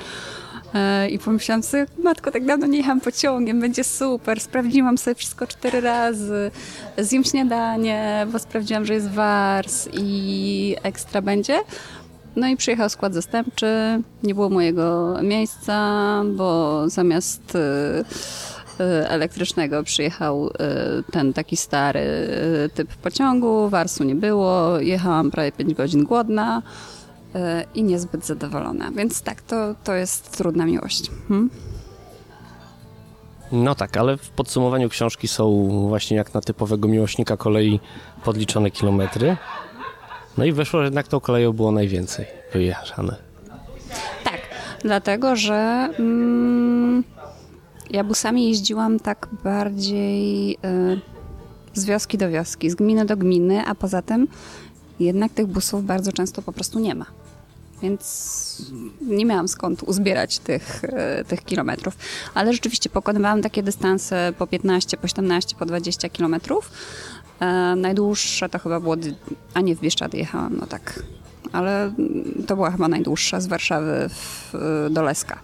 E, 0.74 1.10
I 1.10 1.20
pomyślałam 1.20 1.64
sobie, 1.64 1.86
matko, 2.04 2.32
tak 2.32 2.46
dawno 2.46 2.68
nie 2.68 2.78
jechałam 2.78 3.02
pociągiem, 3.02 3.60
będzie 3.60 3.84
super. 3.84 4.42
Sprawdziłam 4.42 4.98
sobie 4.98 5.16
wszystko 5.16 5.48
cztery 5.48 5.82
razy. 5.82 6.52
Zjem 6.98 7.24
śniadanie, 7.24 8.28
bo 8.32 8.40
sprawdziłam, 8.40 8.86
że 8.86 8.94
jest 8.94 9.10
wars 9.10 9.88
i 9.94 10.76
ekstra 10.84 11.22
będzie. 11.22 11.60
No 12.36 12.48
i 12.48 12.58
przyjechał 12.58 12.90
skład 12.90 13.14
zastępczy, 13.14 13.68
nie 14.24 14.36
było 14.36 14.50
mojego 14.50 15.18
miejsca, 15.22 16.22
bo 16.26 16.82
zamiast 16.90 17.56
y, 17.56 17.60
elektrycznego 18.84 19.84
przyjechał 19.84 20.48
y, 20.48 20.52
ten 21.12 21.34
taki 21.34 21.58
stary 21.58 22.00
y, 22.00 22.70
typ 22.74 22.96
pociągu, 22.96 23.70
warsu 23.70 24.04
nie 24.04 24.16
było, 24.16 24.80
jechałam 24.80 25.32
prawie 25.32 25.52
5 25.52 25.74
godzin 25.74 26.04
głodna 26.04 26.62
i 27.76 27.84
niezbyt 27.84 28.26
zadowolona. 28.26 28.92
Więc 28.92 29.22
tak, 29.22 29.42
to, 29.42 29.76
to 29.84 29.94
jest 29.94 30.38
trudna 30.38 30.66
miłość. 30.66 31.12
Hmm? 31.28 31.50
No 33.52 33.76
tak, 33.76 33.98
ale 33.98 34.18
w 34.18 34.30
podsumowaniu 34.30 34.90
książki 34.90 35.28
są 35.28 35.70
właśnie 35.90 36.18
jak 36.18 36.34
na 36.34 36.42
typowego 36.42 36.88
miłośnika 36.88 37.38
kolei 37.38 37.80
podliczone 38.24 38.72
kilometry. 38.72 39.38
No 40.38 40.46
i 40.46 40.52
wyszło, 40.52 40.80
że 40.80 40.86
jednak 40.86 41.08
tą 41.08 41.20
koleją 41.20 41.54
było 41.54 41.72
najwięcej 41.72 42.26
wyjeżdżane. 42.54 43.16
Tak, 44.24 44.42
dlatego 44.82 45.36
że 45.36 45.90
mm, 46.00 47.04
ja 47.90 48.04
busami 48.04 48.48
jeździłam 48.48 49.00
tak 49.00 49.28
bardziej 49.44 50.54
y, 50.54 50.58
z 51.74 51.86
wioski 51.86 52.18
do 52.18 52.30
wioski, 52.30 52.70
z 52.70 52.76
gminy 52.76 53.06
do 53.06 53.18
gminy, 53.18 53.66
a 53.66 53.76
poza 53.76 54.02
tym 54.02 54.28
jednak 55.00 55.32
tych 55.32 55.48
busów 55.48 55.86
bardzo 55.86 56.12
często 56.12 56.42
po 56.42 56.54
prostu 56.54 56.80
nie 56.80 56.96
ma. 56.96 57.06
Więc 57.82 58.72
nie 59.02 59.26
miałam 59.26 59.48
skąd 59.48 59.84
uzbierać 59.84 60.40
tych, 60.40 60.84
y, 60.84 61.26
tych 61.28 61.44
kilometrów. 61.44 61.98
Ale 62.34 62.54
rzeczywiście 62.54 62.90
pokonywałam 62.90 63.42
takie 63.42 63.64
dystanse 63.64 64.34
po 64.38 64.48
15, 64.48 64.98
po 64.98 65.08
17, 65.08 65.56
po 65.56 65.66
20 65.66 66.10
kilometrów. 66.10 66.72
E, 67.40 67.76
najdłuższe 67.76 68.50
to 68.50 68.60
chyba 68.60 68.80
było, 68.80 68.96
a 69.54 69.62
nie 69.62 69.76
w 69.76 69.80
Bieszczady 69.80 70.18
jechałam, 70.18 70.58
no 70.58 70.68
tak. 70.68 71.04
Ale 71.52 71.94
to 72.48 72.56
była 72.56 72.72
chyba 72.72 72.88
najdłuższa 72.88 73.42
z 73.42 73.48
Warszawy 73.48 74.10
w, 74.10 74.54
do 74.92 75.04
Leska. 75.04 75.40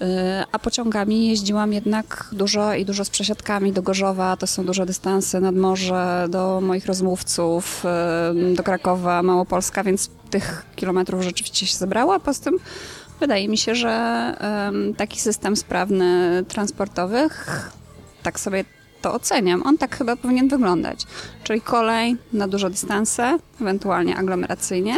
E, 0.00 0.44
A 0.52 0.58
pociągami 0.58 1.28
jeździłam 1.28 1.72
jednak 1.72 2.28
dużo 2.32 2.74
i 2.74 2.84
dużo 2.84 3.04
z 3.04 3.10
przesiadkami 3.10 3.72
do 3.72 3.82
Gorzowa. 3.82 4.36
To 4.36 4.46
są 4.46 4.64
duże 4.64 4.86
dystanse 4.86 5.40
nad 5.40 5.54
morze, 5.54 6.26
do 6.30 6.60
moich 6.60 6.86
rozmówców, 6.86 7.84
e, 7.84 8.54
do 8.54 8.62
Krakowa, 8.62 9.22
Małopolska, 9.22 9.84
więc 9.84 10.10
tych 10.30 10.66
kilometrów 10.76 11.22
rzeczywiście 11.22 11.66
się 11.66 11.76
zebrało. 11.76 12.14
A 12.14 12.20
poza 12.20 12.44
tym 12.44 12.56
wydaje 13.20 13.48
mi 13.48 13.58
się, 13.58 13.74
że 13.74 14.34
taki 14.96 15.20
system 15.20 15.56
sprawny 15.56 16.44
transportowych, 16.48 17.62
tak 18.22 18.40
sobie 18.40 18.64
to 19.02 19.14
oceniam. 19.14 19.62
On 19.66 19.78
tak 19.78 19.96
chyba 19.96 20.16
powinien 20.16 20.48
wyglądać. 20.48 21.00
Czyli 21.44 21.60
kolej 21.60 22.16
na 22.32 22.48
duże 22.48 22.70
dystanse, 22.70 23.38
ewentualnie 23.60 24.16
aglomeracyjnie 24.16 24.94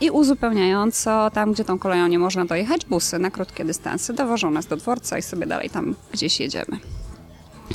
i 0.00 0.10
uzupełniająco 0.10 1.30
tam, 1.30 1.52
gdzie 1.52 1.64
tą 1.64 1.78
koleją 1.78 2.06
nie 2.06 2.18
można 2.18 2.44
dojechać, 2.44 2.86
busy 2.86 3.18
na 3.18 3.30
krótkie 3.30 3.64
dystanse 3.64 4.12
dowożą 4.14 4.50
nas 4.50 4.66
do 4.66 4.76
dworca 4.76 5.18
i 5.18 5.22
sobie 5.22 5.46
dalej 5.46 5.70
tam 5.70 5.94
gdzieś 6.12 6.40
jedziemy. 6.40 6.78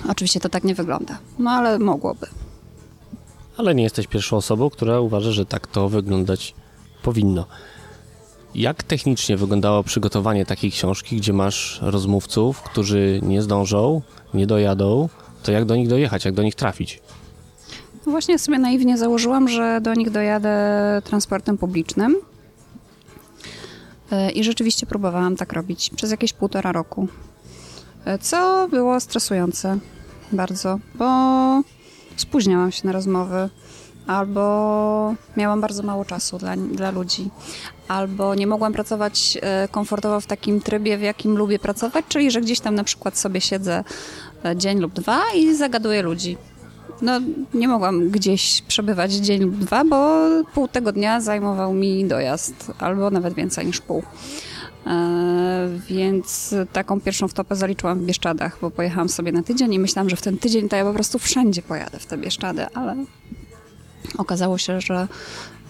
Oczywiście 0.09 0.39
to 0.39 0.49
tak 0.49 0.63
nie 0.63 0.75
wygląda, 0.75 1.17
no 1.39 1.51
ale 1.51 1.79
mogłoby. 1.79 2.27
Ale 3.57 3.75
nie 3.75 3.83
jesteś 3.83 4.07
pierwszą 4.07 4.37
osobą, 4.37 4.69
która 4.69 4.99
uważa, 4.99 5.31
że 5.31 5.45
tak 5.45 5.67
to 5.67 5.89
wyglądać 5.89 6.53
powinno. 7.03 7.45
Jak 8.55 8.83
technicznie 8.83 9.37
wyglądało 9.37 9.83
przygotowanie 9.83 10.45
takiej 10.45 10.71
książki, 10.71 11.17
gdzie 11.17 11.33
masz 11.33 11.79
rozmówców, 11.81 12.61
którzy 12.61 13.19
nie 13.23 13.41
zdążą, 13.41 14.01
nie 14.33 14.47
dojadą, 14.47 15.09
to 15.43 15.51
jak 15.51 15.65
do 15.65 15.75
nich 15.75 15.87
dojechać, 15.87 16.25
jak 16.25 16.33
do 16.33 16.43
nich 16.43 16.55
trafić? 16.55 17.01
Właśnie 18.09 18.39
sobie 18.39 18.59
naiwnie 18.59 18.97
założyłam, 18.97 19.47
że 19.47 19.81
do 19.81 19.93
nich 19.93 20.09
dojadę 20.09 20.51
transportem 21.03 21.57
publicznym. 21.57 22.15
E, 24.11 24.31
I 24.31 24.43
rzeczywiście 24.43 24.85
próbowałam 24.85 25.35
tak 25.35 25.53
robić 25.53 25.89
przez 25.95 26.11
jakieś 26.11 26.33
półtora 26.33 26.71
roku. 26.71 27.07
E, 28.05 28.17
Co 28.17 28.67
było 28.67 28.99
stresujące 28.99 29.77
bardzo, 30.31 30.79
bo 30.95 31.07
spóźniałam 32.15 32.71
się 32.71 32.87
na 32.87 32.91
rozmowy, 32.91 33.49
albo 34.07 35.15
miałam 35.37 35.61
bardzo 35.61 35.83
mało 35.83 36.05
czasu 36.05 36.37
dla, 36.37 36.57
dla 36.57 36.91
ludzi, 36.91 37.29
albo 37.87 38.35
nie 38.35 38.47
mogłam 38.47 38.73
pracować 38.73 39.37
e, 39.41 39.67
komfortowo 39.67 40.21
w 40.21 40.25
takim 40.25 40.61
trybie, 40.61 40.97
w 40.97 41.01
jakim 41.01 41.37
lubię 41.37 41.59
pracować, 41.59 42.05
czyli 42.09 42.31
że 42.31 42.41
gdzieś 42.41 42.59
tam 42.59 42.75
na 42.75 42.83
przykład 42.83 43.17
sobie 43.17 43.41
siedzę 43.41 43.83
dzień 44.55 44.79
lub 44.79 44.93
dwa 44.93 45.21
i 45.35 45.55
zagaduję 45.55 46.01
ludzi. 46.01 46.37
No, 47.01 47.19
nie 47.53 47.67
mogłam 47.67 48.09
gdzieś 48.09 48.61
przebywać 48.61 49.13
dzień 49.13 49.41
lub 49.41 49.55
dwa, 49.55 49.85
bo 49.85 50.27
pół 50.53 50.67
tego 50.67 50.91
dnia 50.91 51.21
zajmował 51.21 51.73
mi 51.73 52.05
dojazd, 52.05 52.71
albo 52.79 53.09
nawet 53.09 53.33
więcej 53.33 53.65
niż 53.65 53.81
pół. 53.81 54.03
E, 54.87 55.69
więc 55.89 56.55
taką 56.73 57.01
pierwszą 57.01 57.27
wtopę 57.27 57.55
zaliczyłam 57.55 57.99
w 57.99 58.05
Bieszczadach, 58.05 58.57
bo 58.61 58.71
pojechałam 58.71 59.09
sobie 59.09 59.31
na 59.31 59.43
tydzień 59.43 59.73
i 59.73 59.79
myślałam, 59.79 60.09
że 60.09 60.15
w 60.15 60.21
ten 60.21 60.37
tydzień 60.37 60.69
to 60.69 60.75
ja 60.75 60.83
po 60.83 60.93
prostu 60.93 61.19
wszędzie 61.19 61.61
pojadę 61.61 61.99
w 61.99 62.05
te 62.05 62.17
Bieszczady, 62.17 62.65
ale 62.73 62.95
okazało 64.17 64.57
się, 64.57 64.81
że 64.81 65.07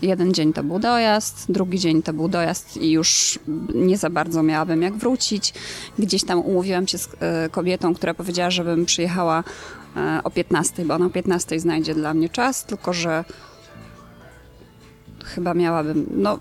jeden 0.02 0.34
dzień 0.34 0.54
to 0.54 0.64
był 0.64 0.80
dojazd, 0.80 1.46
drugi 1.50 1.80
dzień 1.80 2.02
to 2.04 2.14
był 2.14 2.28
dojazd 2.28 2.78
i 2.78 2.92
już 2.92 3.40
nie 3.76 3.98
za 3.98 4.10
bardzo 4.10 4.44
miałabym 4.44 4.82
jak 4.82 4.94
wrócić. 4.94 5.54
Gdzieś 6.00 6.24
tam 6.24 6.40
umówiłam 6.40 6.88
się 6.88 6.98
z 6.98 7.10
e, 7.20 7.50
kobietą, 7.50 7.94
która 7.94 8.14
powiedziała, 8.14 8.52
żebym 8.52 8.86
przyjechała 8.86 9.44
o 10.24 10.30
15, 10.30 10.86
bo 10.86 10.94
ona 10.94 11.06
o 11.06 11.10
15 11.10 11.60
znajdzie 11.60 11.96
dla 11.96 12.14
mnie 12.14 12.30
czas, 12.30 12.66
tylko 12.66 12.94
że 12.94 13.26
chyba 15.26 15.54
miałabym, 15.54 16.06
no 16.12 16.40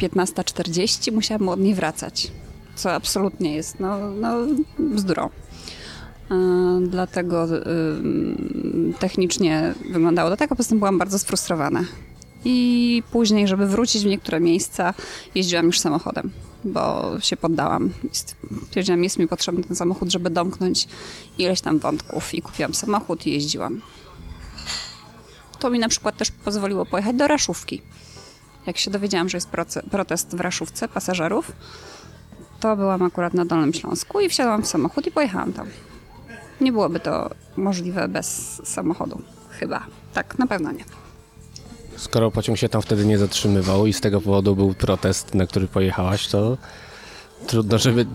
15.40 0.00 1.12
musiałabym 1.12 1.48
od 1.48 1.60
niej 1.60 1.74
wracać, 1.74 2.32
co 2.74 2.92
absolutnie 2.92 3.54
jest, 3.54 3.80
no, 3.80 4.10
no 4.10 4.36
bzdurą. 4.78 5.30
E, 6.30 6.80
Dlatego 6.88 7.56
y, 7.56 7.60
technicznie 8.98 9.74
wyglądało 9.90 10.30
to 10.30 10.36
tak, 10.36 10.52
a 10.52 10.56
poza 10.56 10.68
tym 10.68 10.78
byłam 10.78 10.98
bardzo 10.98 11.18
sfrustrowana. 11.18 11.84
I 12.44 13.02
później, 13.12 13.48
żeby 13.48 13.66
wrócić 13.66 14.02
w 14.02 14.06
niektóre 14.06 14.40
miejsca, 14.40 14.94
jeździłam 15.34 15.66
już 15.66 15.80
samochodem, 15.80 16.30
bo 16.64 17.12
się 17.20 17.36
poddałam. 17.36 17.90
Stwierdziłam, 18.66 19.04
jest 19.04 19.18
mi 19.18 19.28
potrzebny 19.28 19.64
ten 19.64 19.76
samochód, 19.76 20.12
żeby 20.12 20.30
domknąć 20.30 20.88
ileś 21.38 21.60
tam 21.60 21.78
wątków. 21.78 22.34
I 22.34 22.42
kupiłam 22.42 22.74
samochód 22.74 23.26
i 23.26 23.32
jeździłam. 23.32 23.80
To 25.58 25.70
mi 25.70 25.78
na 25.78 25.88
przykład 25.88 26.16
też 26.16 26.30
pozwoliło 26.30 26.86
pojechać 26.86 27.16
do 27.16 27.28
Raszówki. 27.28 27.82
Jak 28.66 28.78
się 28.78 28.90
dowiedziałam, 28.90 29.28
że 29.28 29.36
jest 29.36 29.48
protest 29.90 30.36
w 30.36 30.40
Raszówce 30.40 30.88
pasażerów, 30.88 31.52
to 32.60 32.76
byłam 32.76 33.02
akurat 33.02 33.34
na 33.34 33.44
Dolnym 33.44 33.72
Śląsku 33.72 34.20
i 34.20 34.28
wsiadłam 34.28 34.62
w 34.62 34.66
samochód 34.66 35.06
i 35.06 35.10
pojechałam 35.10 35.52
tam. 35.52 35.68
Nie 36.60 36.72
byłoby 36.72 37.00
to 37.00 37.30
możliwe 37.56 38.08
bez 38.08 38.60
samochodu. 38.64 39.22
Chyba. 39.50 39.86
Tak, 40.14 40.38
na 40.38 40.46
pewno 40.46 40.72
nie. 40.72 40.84
Skoro 42.00 42.30
pociąg 42.30 42.58
się 42.58 42.68
tam 42.68 42.82
wtedy 42.82 43.06
nie 43.06 43.18
zatrzymywał 43.18 43.86
i 43.86 43.92
z 43.92 44.00
tego 44.00 44.20
powodu 44.20 44.56
był 44.56 44.74
protest, 44.74 45.34
na 45.34 45.46
który 45.46 45.66
pojechałaś, 45.68 46.28
to 46.28 46.56
trudno, 47.46 47.78
żeby... 47.78 48.06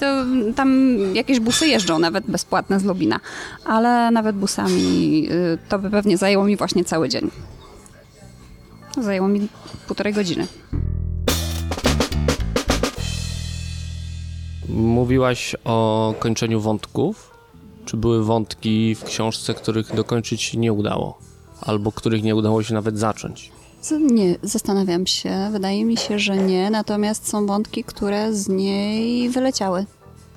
To, 0.00 0.24
tam 0.56 0.98
jakieś 1.14 1.40
busy 1.40 1.68
jeżdżą, 1.68 1.98
nawet 1.98 2.24
bezpłatne 2.26 2.80
z 2.80 2.84
Lubina, 2.84 3.20
ale 3.64 4.10
nawet 4.10 4.36
busami 4.36 5.28
y, 5.30 5.58
to 5.68 5.78
by 5.78 5.90
pewnie 5.90 6.16
zajęło 6.16 6.44
mi 6.44 6.56
właśnie 6.56 6.84
cały 6.84 7.08
dzień. 7.08 7.30
To 8.94 9.02
zajęło 9.02 9.28
mi 9.28 9.48
półtorej 9.86 10.12
godziny. 10.12 10.46
Mówiłaś 14.68 15.56
o 15.64 16.14
kończeniu 16.18 16.60
wątków. 16.60 17.30
Czy 17.84 17.96
były 17.96 18.24
wątki 18.24 18.94
w 18.94 19.04
książce, 19.04 19.54
których 19.54 19.94
dokończyć 19.94 20.42
się 20.42 20.58
nie 20.58 20.72
udało? 20.72 21.25
Albo 21.60 21.92
których 21.92 22.22
nie 22.22 22.36
udało 22.36 22.62
się 22.62 22.74
nawet 22.74 22.98
zacząć? 22.98 23.52
Nie, 24.00 24.38
zastanawiam 24.42 25.06
się. 25.06 25.48
Wydaje 25.52 25.84
mi 25.84 25.96
się, 25.96 26.18
że 26.18 26.36
nie. 26.36 26.70
Natomiast 26.70 27.28
są 27.28 27.46
wątki, 27.46 27.84
które 27.84 28.34
z 28.34 28.48
niej 28.48 29.30
wyleciały. 29.30 29.86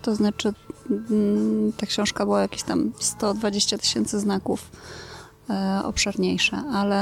To 0.02 0.16
znaczy, 0.16 0.54
mm, 0.90 1.72
ta 1.78 1.86
książka 1.86 2.26
była 2.26 2.42
jakieś 2.42 2.64
tam 2.64 2.92
120 3.00 3.78
tysięcy 3.78 4.20
znaków 4.20 4.72
e, 5.50 5.82
obszerniejsza, 5.84 6.64
ale 6.74 7.02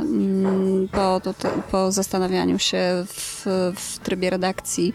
mm, 0.00 0.88
po, 0.88 1.20
to, 1.20 1.34
po 1.70 1.92
zastanawianiu 1.92 2.58
się 2.58 3.04
w, 3.06 3.46
w 3.76 3.98
trybie 3.98 4.30
redakcji 4.30 4.92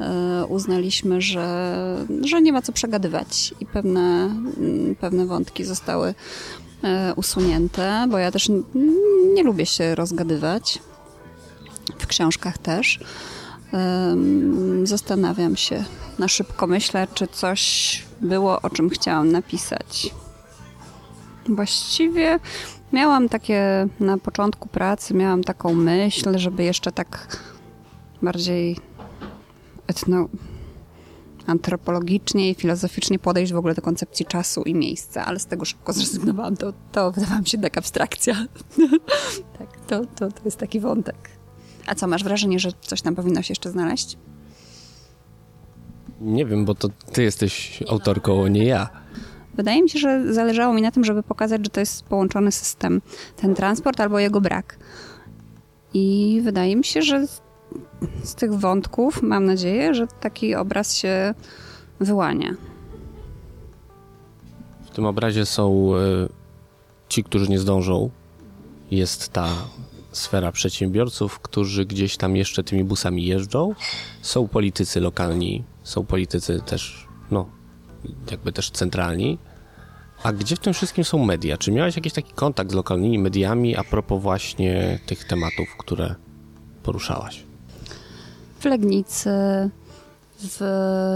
e, 0.00 0.46
uznaliśmy, 0.48 1.20
że, 1.20 1.96
że 2.20 2.42
nie 2.42 2.52
ma 2.52 2.62
co 2.62 2.72
przegadywać 2.72 3.54
i 3.60 3.66
pewne, 3.66 4.00
mm, 4.00 4.94
pewne 5.00 5.26
wątki 5.26 5.64
zostały 5.64 6.14
usunięte, 7.16 8.06
bo 8.10 8.18
ja 8.18 8.30
też 8.30 8.50
nie 9.34 9.42
lubię 9.42 9.66
się 9.66 9.94
rozgadywać. 9.94 10.78
W 11.98 12.06
książkach 12.06 12.58
też. 12.58 13.00
Zastanawiam 14.84 15.56
się, 15.56 15.84
na 16.18 16.28
szybko 16.28 16.66
myślę, 16.66 17.06
czy 17.14 17.26
coś 17.26 18.02
było, 18.20 18.62
o 18.62 18.70
czym 18.70 18.90
chciałam 18.90 19.32
napisać. 19.32 20.14
Właściwie 21.48 22.38
miałam 22.92 23.28
takie 23.28 23.88
na 24.00 24.18
początku 24.18 24.68
pracy, 24.68 25.14
miałam 25.14 25.44
taką 25.44 25.74
myśl, 25.74 26.38
żeby 26.38 26.64
jeszcze 26.64 26.92
tak 26.92 27.38
bardziej 28.22 28.76
etno, 29.86 30.28
antropologicznie 31.46 32.50
i 32.50 32.54
filozoficznie 32.54 33.18
podejść 33.18 33.52
w 33.52 33.56
ogóle 33.56 33.74
do 33.74 33.82
koncepcji 33.82 34.26
czasu 34.26 34.62
i 34.62 34.74
miejsca, 34.74 35.26
ale 35.26 35.38
z 35.38 35.46
tego 35.46 35.64
szybko 35.64 35.92
zrezygnowałam. 35.92 36.56
To, 36.56 36.72
to 36.92 37.12
wydawała 37.12 37.40
mi 37.40 37.46
się 37.46 37.58
taka 37.58 37.78
abstrakcja. 37.78 38.46
tak, 39.58 39.80
to, 39.86 40.00
to, 40.06 40.32
to 40.32 40.40
jest 40.44 40.56
taki 40.56 40.80
wątek. 40.80 41.16
A 41.86 41.94
co, 41.94 42.06
masz 42.06 42.24
wrażenie, 42.24 42.58
że 42.58 42.70
coś 42.80 43.02
tam 43.02 43.14
powinno 43.14 43.42
się 43.42 43.52
jeszcze 43.52 43.70
znaleźć? 43.70 44.16
Nie 46.20 46.46
wiem, 46.46 46.64
bo 46.64 46.74
to 46.74 46.88
ty 47.12 47.22
jesteś 47.22 47.82
autorką, 47.88 48.46
nie 48.46 48.64
ja. 48.64 48.88
Wydaje 49.54 49.82
mi 49.82 49.90
się, 49.90 49.98
że 49.98 50.34
zależało 50.34 50.74
mi 50.74 50.82
na 50.82 50.90
tym, 50.90 51.04
żeby 51.04 51.22
pokazać, 51.22 51.64
że 51.64 51.70
to 51.70 51.80
jest 51.80 52.04
połączony 52.04 52.52
system, 52.52 53.02
ten 53.36 53.54
transport 53.54 54.00
albo 54.00 54.18
jego 54.18 54.40
brak. 54.40 54.78
I 55.94 56.40
wydaje 56.44 56.76
mi 56.76 56.84
się, 56.84 57.02
że 57.02 57.26
z, 58.22 58.34
tych 58.34 58.54
wątków 58.54 59.22
mam 59.22 59.44
nadzieję, 59.44 59.94
że 59.94 60.06
taki 60.06 60.54
obraz 60.54 60.96
się 60.96 61.34
wyłania. 62.00 62.54
W 64.84 64.90
tym 64.90 65.06
obrazie 65.06 65.46
są 65.46 65.90
e, 65.96 66.28
ci, 67.08 67.24
którzy 67.24 67.48
nie 67.48 67.58
zdążą. 67.58 68.10
Jest 68.90 69.28
ta 69.28 69.48
sfera 70.12 70.52
przedsiębiorców, 70.52 71.40
którzy 71.40 71.84
gdzieś 71.86 72.16
tam 72.16 72.36
jeszcze 72.36 72.64
tymi 72.64 72.84
busami 72.84 73.26
jeżdżą. 73.26 73.74
Są 74.22 74.48
politycy 74.48 75.00
lokalni, 75.00 75.64
są 75.82 76.06
politycy 76.06 76.60
też, 76.66 77.08
no, 77.30 77.48
jakby 78.30 78.52
też 78.52 78.70
centralni. 78.70 79.38
A 80.22 80.32
gdzie 80.32 80.56
w 80.56 80.58
tym 80.58 80.72
wszystkim 80.72 81.04
są 81.04 81.24
media? 81.24 81.58
Czy 81.58 81.72
miałeś 81.72 81.96
jakiś 81.96 82.12
taki 82.12 82.32
kontakt 82.32 82.70
z 82.70 82.74
lokalnymi 82.74 83.18
mediami 83.18 83.76
a 83.76 83.84
propos 83.84 84.22
właśnie 84.22 85.00
tych 85.06 85.24
tematów, 85.24 85.68
które 85.78 86.14
poruszałaś? 86.82 87.43
W 88.64 88.66
Legnicy, 88.66 89.30
w 90.38 90.62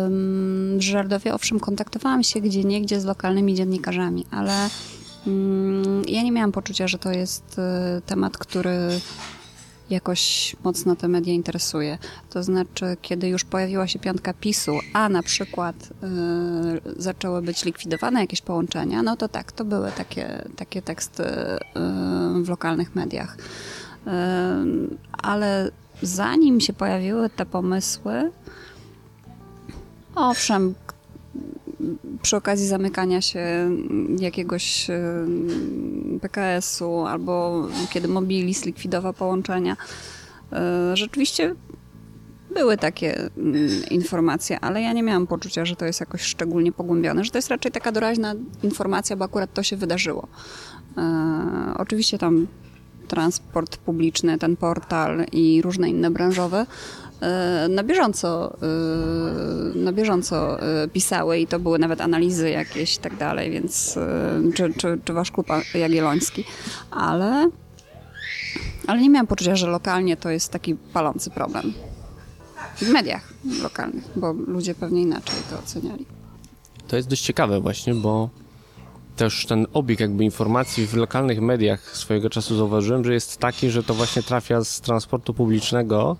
mm, 0.07 0.83
Żardowie, 0.83 1.35
owszem, 1.35 1.61
kontaktowałam 1.61 2.23
się 2.23 2.41
gdzie 2.41 2.65
niegdzie 2.65 3.01
z 3.01 3.05
lokalnymi 3.05 3.55
dziennikarzami, 3.55 4.27
ale 4.31 4.69
mm, 5.27 6.03
ja 6.09 6.23
nie 6.23 6.33
miałam 6.33 6.53
poczucia, 6.53 6.89
że 6.89 6.99
to 6.99 7.13
jest 7.13 7.59
y, 7.99 8.03
temat, 8.03 8.39
który 8.39 9.01
jakoś 9.91 10.57
mocno 10.65 10.97
te 10.97 11.09
media 11.09 11.35
interesuje. 11.35 11.99
To 12.31 12.43
znaczy, 12.43 12.97
kiedy 13.03 13.29
już 13.29 13.45
pojawiła 13.45 13.87
się 13.87 13.99
piątka 13.99 14.35
PiSu, 14.35 14.79
a 14.93 15.09
na 15.09 15.23
przykład 15.23 15.77
y, 15.77 17.03
zaczęły 17.03 17.43
być 17.43 17.65
likwidowane 17.65 18.21
jakieś 18.21 18.41
połączenia, 18.41 19.03
no 19.03 19.17
to 19.17 19.29
tak, 19.29 19.53
to 19.53 19.65
były 19.65 19.93
takie, 19.93 20.45
takie 20.57 20.83
teksty 20.83 21.25
y, 21.25 21.59
w 22.43 22.49
lokalnych 22.49 22.95
mediach. 22.95 23.37
Y, 23.37 24.11
ale 25.23 25.71
zanim 26.03 26.61
się 26.61 26.73
pojawiły 26.73 27.31
te 27.31 27.47
pomysły, 27.47 28.31
owszem, 30.15 30.75
przy 32.23 32.37
okazji 32.37 32.67
zamykania 32.67 33.21
się 33.21 33.71
jakiegoś 34.19 34.87
PKS-u 36.21 37.07
albo 37.07 37.67
kiedy 37.91 38.09
Mobilis 38.09 38.65
likwidował 38.65 39.13
połączenia, 39.13 39.77
y, 40.93 40.97
rzeczywiście 40.97 41.55
były 42.55 42.77
takie 42.77 43.31
mm, 43.37 43.69
informacje, 43.91 44.61
ale 44.61 44.83
ja 44.83 44.93
nie 44.93 45.03
miałam 45.03 45.27
poczucia, 45.27 45.65
że 45.65 45.77
to 45.77 45.85
jest 45.85 46.01
jakoś 46.01 46.23
szczególnie 46.23 46.73
pogłębione, 46.73 47.25
że 47.25 47.31
to 47.31 47.39
jest 47.39 47.49
raczej 47.49 47.73
taka 47.73 47.93
doraźna 47.93 48.35
informacja, 48.63 49.17
bo 49.17 49.25
akurat 49.25 49.55
to 49.55 49.63
się 49.63 49.77
wydarzyło. 49.77 50.29
E, 50.97 51.75
oczywiście 51.77 52.19
tam 52.19 52.47
transport 53.09 53.77
publiczny, 53.77 54.39
ten 54.39 54.57
portal 54.57 55.25
i 55.33 55.63
różne 55.63 55.91
inne 55.91 56.11
branżowe 56.11 56.67
e, 57.21 57.67
na 57.71 57.83
bieżąco, 57.83 58.57
e, 59.75 59.79
na 59.79 59.93
bieżąco 59.93 60.63
e, 60.63 60.89
pisały 60.89 61.39
i 61.39 61.47
to 61.47 61.59
były 61.59 61.79
nawet 61.79 62.01
analizy 62.01 62.51
jakieś 62.51 62.97
i 62.97 62.99
tak 62.99 63.17
dalej, 63.17 63.51
więc 63.51 63.99
czy, 64.55 64.73
czy, 64.73 64.99
czy 65.05 65.13
Wasz 65.13 65.31
Klub 65.31 65.47
Jagielloński, 65.75 66.45
ale, 66.91 67.51
ale 68.87 69.01
nie 69.01 69.11
miałam 69.11 69.27
poczucia, 69.27 69.57
że 69.57 69.67
lokalnie 69.67 70.17
to 70.17 70.31
jest 70.31 70.53
taki 70.53 70.75
palący 70.75 71.31
problem. 71.31 71.73
W 72.77 72.89
mediach 72.89 73.33
lokalnych, 73.63 74.05
bo 74.17 74.33
ludzie 74.33 74.75
pewnie 74.75 75.03
inaczej 75.03 75.37
to 75.51 75.59
oceniali. 75.59 76.07
To 76.89 76.97
jest 76.97 77.09
dość 77.09 77.23
ciekawe 77.23 77.61
właśnie, 77.61 77.95
bo 77.95 78.31
też 79.19 79.47
ten 79.47 79.67
obieg 79.73 80.01
jakby 80.01 80.25
informacji 80.25 80.87
w 80.87 80.95
lokalnych 80.95 81.41
mediach 81.41 81.97
swojego 81.97 82.31
czasu 82.31 82.57
zauważyłem, 82.57 83.05
że 83.05 83.15
jest 83.15 83.39
taki, 83.39 83.71
że 83.71 83.83
to 83.83 83.95
właśnie 83.95 84.23
trafia 84.23 84.65
z 84.65 84.81
transportu 84.81 85.35
publicznego 85.35 86.17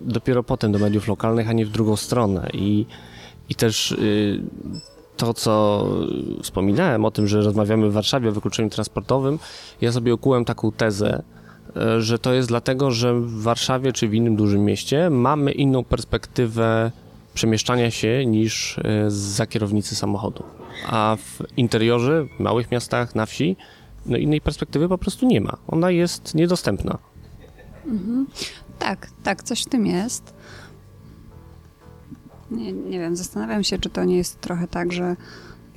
dopiero 0.00 0.42
potem 0.42 0.72
do 0.72 0.78
mediów 0.78 1.08
lokalnych, 1.08 1.50
a 1.50 1.52
nie 1.52 1.66
w 1.66 1.70
drugą 1.70 1.96
stronę. 1.96 2.48
I, 2.52 2.86
i 3.48 3.54
też 3.54 3.92
y, 3.92 4.42
to, 5.16 5.34
co 5.34 5.84
wspominałem 6.42 7.04
o 7.04 7.10
tym, 7.10 7.26
że 7.26 7.40
rozmawiamy 7.40 7.90
w 7.90 7.92
Warszawie 7.92 8.28
o 8.28 8.32
wykluczeniu 8.32 8.70
transportowym, 8.70 9.38
ja 9.80 9.92
sobie 9.92 10.14
ukułem 10.14 10.44
taką 10.44 10.72
tezę, 10.72 11.22
y, 11.76 12.02
że 12.02 12.18
to 12.18 12.34
jest 12.34 12.48
dlatego, 12.48 12.90
że 12.90 13.14
w 13.14 13.42
Warszawie 13.42 13.92
czy 13.92 14.08
w 14.08 14.14
innym 14.14 14.36
dużym 14.36 14.64
mieście 14.64 15.10
mamy 15.10 15.52
inną 15.52 15.84
perspektywę 15.84 16.90
przemieszczania 17.34 17.90
się 17.90 18.26
niż 18.26 18.78
y, 18.78 18.82
za 19.08 19.46
kierownicy 19.46 19.96
samochodu. 19.96 20.42
A 20.86 21.16
w 21.16 21.42
interiorze, 21.56 22.26
w 22.36 22.40
małych 22.40 22.70
miastach, 22.70 23.14
na 23.14 23.26
wsi, 23.26 23.56
no 24.06 24.16
innej 24.16 24.40
perspektywy 24.40 24.88
po 24.88 24.98
prostu 24.98 25.26
nie 25.26 25.40
ma. 25.40 25.56
Ona 25.68 25.90
jest 25.90 26.34
niedostępna. 26.34 26.98
Tak, 28.78 29.08
tak, 29.22 29.42
coś 29.42 29.62
w 29.62 29.68
tym 29.68 29.86
jest. 29.86 30.34
Nie, 32.50 32.72
nie 32.72 32.98
wiem, 32.98 33.16
zastanawiam 33.16 33.64
się, 33.64 33.78
czy 33.78 33.90
to 33.90 34.04
nie 34.04 34.16
jest 34.16 34.40
trochę 34.40 34.68
tak, 34.68 34.92
że 34.92 35.16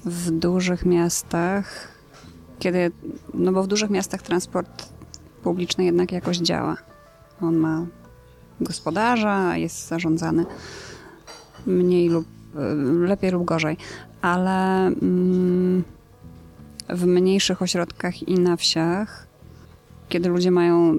w 0.06 0.32
dużych 0.32 0.86
miastach, 0.86 1.88
kiedy, 2.60 2.92
no 3.34 3.52
bo 3.52 3.64
w 3.64 3.68
dużych 3.68 3.90
miastach 3.90 4.22
transport 4.22 4.90
publiczny 5.44 5.86
jednak 5.86 6.12
jakoś 6.12 6.38
działa. 6.38 6.78
On 7.42 7.58
ma 7.58 7.86
gospodarza, 8.62 9.58
jest 9.58 9.88
zarządzany 9.88 10.46
mniej 11.66 12.10
lub 12.10 12.26
lepiej 13.00 13.32
lub 13.32 13.46
gorzej, 13.46 13.78
ale 14.22 14.88
mm, 14.88 15.84
w 16.90 17.06
mniejszych 17.06 17.62
ośrodkach 17.62 18.28
i 18.28 18.34
na 18.34 18.56
wsiach, 18.56 19.28
kiedy 20.10 20.30
ludzie 20.30 20.52
mają 20.52 20.98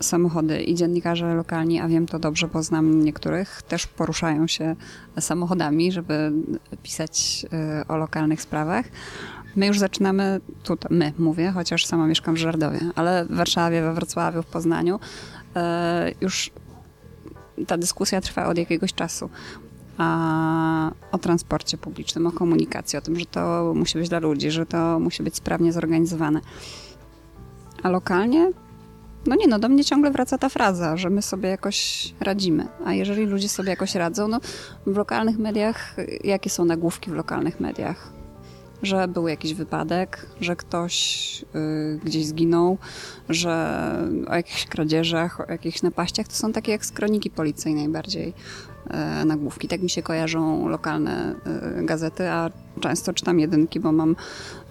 samochody 0.00 0.62
i 0.62 0.74
dziennikarze 0.74 1.34
lokalni, 1.34 1.80
a 1.80 1.88
wiem 1.88 2.06
to 2.06 2.18
dobrze, 2.18 2.48
bo 2.48 2.62
znam 2.62 3.04
niektórych, 3.04 3.62
też 3.62 3.86
poruszają 3.86 4.46
się 4.46 4.76
samochodami, 5.20 5.92
żeby 5.92 6.32
pisać 6.82 7.46
y, 7.82 7.86
o 7.86 7.96
lokalnych 7.96 8.42
sprawach. 8.42 8.86
My 9.56 9.66
już 9.66 9.78
zaczynamy, 9.78 10.40
tutaj, 10.62 10.96
my 10.98 11.12
mówię, 11.18 11.50
chociaż 11.50 11.86
sama 11.86 12.06
mieszkam 12.06 12.34
w 12.34 12.38
Żardowie, 12.38 12.80
ale 12.94 13.24
w 13.24 13.34
Warszawie, 13.34 13.82
we 13.82 13.94
Wrocławiu, 13.94 14.42
w 14.42 14.46
Poznaniu 14.46 14.96
y, 14.96 15.60
już 16.20 16.50
ta 17.66 17.78
dyskusja 17.78 18.20
trwa 18.20 18.46
od 18.46 18.58
jakiegoś 18.58 18.94
czasu. 18.94 19.30
A 19.98 20.90
o 21.12 21.18
transporcie 21.18 21.78
publicznym, 21.78 22.26
o 22.26 22.32
komunikacji, 22.32 22.98
o 22.98 23.02
tym, 23.02 23.18
że 23.18 23.26
to 23.26 23.72
musi 23.74 23.98
być 23.98 24.08
dla 24.08 24.18
ludzi, 24.18 24.50
że 24.50 24.66
to 24.66 25.00
musi 25.00 25.22
być 25.22 25.36
sprawnie 25.36 25.72
zorganizowane. 25.72 26.40
A 27.82 27.88
lokalnie 27.88 28.52
no 29.26 29.36
nie 29.36 29.46
no, 29.46 29.58
do 29.58 29.68
mnie 29.68 29.84
ciągle 29.84 30.10
wraca 30.10 30.38
ta 30.38 30.48
fraza, 30.48 30.96
że 30.96 31.10
my 31.10 31.22
sobie 31.22 31.48
jakoś 31.48 32.14
radzimy. 32.20 32.68
A 32.84 32.94
jeżeli 32.94 33.26
ludzie 33.26 33.48
sobie 33.48 33.70
jakoś 33.70 33.94
radzą, 33.94 34.28
no 34.28 34.40
w 34.86 34.96
lokalnych 34.96 35.38
mediach, 35.38 35.96
jakie 36.24 36.50
są 36.50 36.64
nagłówki 36.64 37.10
w 37.10 37.14
lokalnych 37.14 37.60
mediach? 37.60 38.15
Że 38.82 39.08
był 39.08 39.28
jakiś 39.28 39.54
wypadek, 39.54 40.26
że 40.40 40.56
ktoś 40.56 41.44
y, 41.54 42.00
gdzieś 42.04 42.26
zginął, 42.26 42.78
że 43.28 43.92
o 44.28 44.34
jakichś 44.34 44.66
kradzieżach, 44.66 45.40
o 45.40 45.52
jakichś 45.52 45.82
napaściach, 45.82 46.28
to 46.28 46.34
są 46.34 46.52
takie 46.52 46.72
jak 46.72 46.86
z 46.86 46.92
kroniki 46.92 47.30
policyjnej 47.30 47.88
bardziej 47.88 48.28
y, 49.22 49.24
nagłówki. 49.24 49.68
Tak 49.68 49.82
mi 49.82 49.90
się 49.90 50.02
kojarzą 50.02 50.68
lokalne 50.68 51.34
y, 51.80 51.84
gazety, 51.84 52.28
a 52.28 52.50
często 52.80 53.12
czytam 53.12 53.40
jedynki, 53.40 53.80
bo 53.80 53.92
mam, 53.92 54.16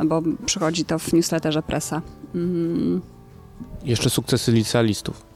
bo 0.05 0.21
przychodzi 0.45 0.85
to 0.85 0.99
w 0.99 1.13
newsletterze 1.13 1.63
presa. 1.63 2.01
Mm. 2.35 3.01
Jeszcze 3.83 4.09
sukcesy 4.09 4.51
licealistów. 4.51 5.34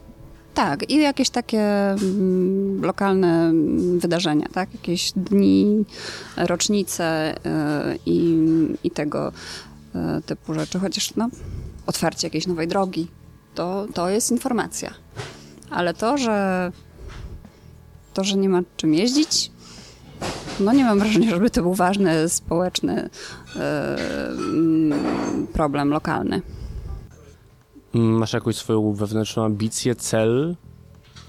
Tak, 0.59 0.89
i 0.89 0.97
jakieś 0.97 1.29
takie 1.29 1.61
mm, 1.91 2.81
lokalne 2.81 3.27
mm, 3.27 3.99
wydarzenia, 3.99 4.47
tak? 4.53 4.73
Jakieś 4.73 5.11
dni, 5.11 5.85
rocznice 6.37 7.35
y, 7.35 7.99
i, 8.05 8.37
i 8.83 8.91
tego 8.91 9.27
y, 9.29 10.21
typu 10.21 10.53
rzeczy. 10.53 10.79
Chociaż 10.79 11.15
no, 11.15 11.29
otwarcie 11.85 12.27
jakiejś 12.27 12.47
nowej 12.47 12.67
drogi, 12.67 13.07
to, 13.55 13.87
to 13.93 14.09
jest 14.09 14.31
informacja. 14.31 14.93
Ale 15.69 15.93
to, 15.93 16.17
że 16.17 16.71
to, 18.13 18.23
że 18.23 18.37
nie 18.37 18.49
ma 18.49 18.61
czym 18.77 18.93
jeździć, 18.93 19.51
no 20.59 20.73
nie 20.73 20.83
mam 20.83 20.99
wrażenia, 20.99 21.29
żeby 21.29 21.49
to 21.49 21.61
był 21.61 21.73
ważny 21.73 22.29
społeczny 22.29 23.09
y, 23.55 23.59
mm, 23.59 25.47
problem 25.53 25.89
lokalny. 25.89 26.41
Masz 27.93 28.33
jakąś 28.33 28.55
swoją 28.55 28.93
wewnętrzną 28.93 29.45
ambicję, 29.45 29.95
cel, 29.95 30.55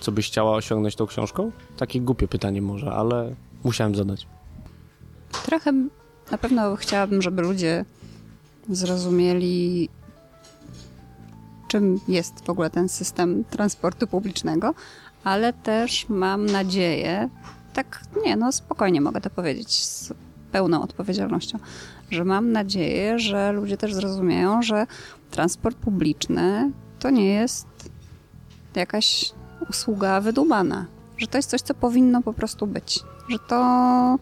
co 0.01 0.13
byś 0.13 0.27
chciała 0.27 0.57
osiągnąć 0.57 0.97
tą 0.97 1.07
książką? 1.07 1.53
Takie 1.77 2.01
głupie 2.01 2.29
pytanie 2.29 2.63
może, 2.63 2.93
ale 2.93 3.35
musiałem 3.65 3.95
zadać. 3.95 4.27
Trochę 5.45 5.73
na 6.31 6.39
pewno 6.39 6.77
chciałabym, 6.77 7.23
żeby 7.23 7.43
ludzie 7.43 7.85
zrozumieli, 8.69 9.89
czym 11.69 12.01
jest 12.09 12.45
w 12.45 12.51
ogóle 12.51 12.71
ten 12.71 12.89
system 12.89 13.45
transportu 13.45 14.07
publicznego, 14.07 14.75
ale 15.25 15.53
też 15.53 16.09
mam 16.09 16.47
nadzieję, 16.47 17.29
tak 17.73 18.03
nie, 18.25 18.37
no 18.37 18.53
spokojnie 18.53 19.01
mogę 19.01 19.21
to 19.21 19.31
powiedzieć 19.31 19.85
z 19.85 20.13
pełną 20.53 20.83
odpowiedzialnością, 20.83 21.59
że 22.11 22.25
mam 22.25 22.53
nadzieję, 22.53 23.19
że 23.19 23.53
ludzie 23.53 23.77
też 23.77 23.95
zrozumieją, 23.95 24.63
że 24.63 24.87
transport 25.31 25.77
publiczny 25.77 26.71
to 26.99 27.11
nie 27.11 27.27
jest 27.27 27.67
jakaś 28.75 29.33
usługa 29.71 30.21
wydumana, 30.21 30.87
że 31.17 31.27
to 31.27 31.39
jest 31.39 31.51
coś, 31.51 31.61
co 31.61 31.75
powinno 31.75 32.23
po 32.23 32.33
prostu 32.33 32.67
być, 32.67 33.01
że 33.29 33.39
to, 33.49 34.19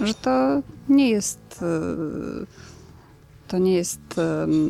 że 0.00 0.14
to 0.14 0.30
nie 0.88 1.08
jest 1.10 1.64
to 3.50 3.58
nie 3.58 3.74
jest, 3.74 4.00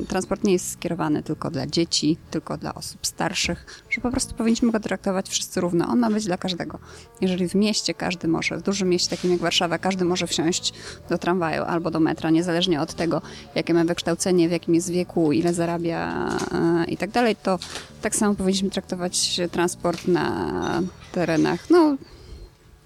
transport 0.08 0.44
nie 0.44 0.52
jest 0.52 0.72
skierowany 0.72 1.22
tylko 1.22 1.50
dla 1.50 1.66
dzieci, 1.66 2.16
tylko 2.30 2.56
dla 2.56 2.74
osób 2.74 3.06
starszych, 3.06 3.82
że 3.90 4.00
po 4.00 4.10
prostu 4.10 4.34
powinniśmy 4.34 4.72
go 4.72 4.80
traktować 4.80 5.28
wszyscy 5.28 5.60
równo. 5.60 5.88
On 5.88 5.98
ma 5.98 6.10
być 6.10 6.24
dla 6.24 6.36
każdego. 6.36 6.78
Jeżeli 7.20 7.48
w 7.48 7.54
mieście 7.54 7.94
każdy 7.94 8.28
może, 8.28 8.56
w 8.56 8.62
dużym 8.62 8.88
mieście 8.88 9.10
takim 9.16 9.30
jak 9.30 9.40
Warszawa, 9.40 9.78
każdy 9.78 10.04
może 10.04 10.26
wsiąść 10.26 10.72
do 11.08 11.18
tramwaju 11.18 11.62
albo 11.62 11.90
do 11.90 12.00
metra, 12.00 12.30
niezależnie 12.30 12.80
od 12.80 12.94
tego, 12.94 13.22
jakie 13.54 13.74
ma 13.74 13.84
wykształcenie, 13.84 14.48
w 14.48 14.52
jakim 14.52 14.74
jest 14.74 14.90
wieku, 14.90 15.32
ile 15.32 15.54
zarabia 15.54 16.28
e, 16.52 16.84
i 16.84 16.96
tak 16.96 17.10
dalej, 17.10 17.36
to 17.36 17.58
tak 18.02 18.16
samo 18.16 18.34
powinniśmy 18.34 18.70
traktować 18.70 19.40
transport 19.50 20.08
na 20.08 20.82
terenach, 21.12 21.70
no, 21.70 21.96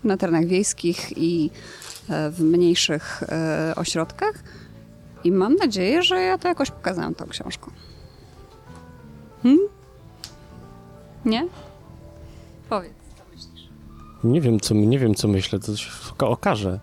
na 0.05 0.17
terenach 0.17 0.47
wiejskich 0.47 1.19
i 1.19 1.51
e, 2.09 2.31
w 2.31 2.41
mniejszych 2.41 3.23
e, 3.23 3.73
ośrodkach 3.77 4.64
i 5.25 5.33
mam 5.33 5.55
nadzieję, 5.55 6.03
że 6.03 6.21
ja 6.21 6.39
to 6.39 6.49
jakoś 6.49 6.71
pokazałam 6.71 7.15
tą 7.15 7.27
książką. 7.27 7.71
Hmm? 9.43 9.61
Nie? 11.25 11.47
Powiedz, 12.69 12.93
co 13.17 13.25
myślisz. 13.35 13.69
Nie 14.25 14.41
wiem, 14.41 14.61
co, 14.61 14.75
nie 14.75 14.99
wiem, 14.99 15.15
co 15.15 15.29
myślę, 15.29 15.59
to 15.59 15.77
się 15.77 15.91
okaże, 16.19 16.81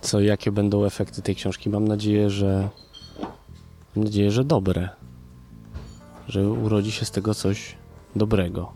co, 0.00 0.20
jakie 0.20 0.52
będą 0.52 0.84
efekty 0.84 1.22
tej 1.22 1.34
książki. 1.34 1.70
Mam 1.70 1.88
nadzieję, 1.88 2.30
że 2.30 2.68
mam 3.96 4.04
nadzieję, 4.04 4.30
że 4.30 4.44
dobre. 4.44 4.88
Że 6.28 6.48
urodzi 6.48 6.92
się 6.92 7.04
z 7.04 7.10
tego 7.10 7.34
coś 7.34 7.76
dobrego. 8.16 8.72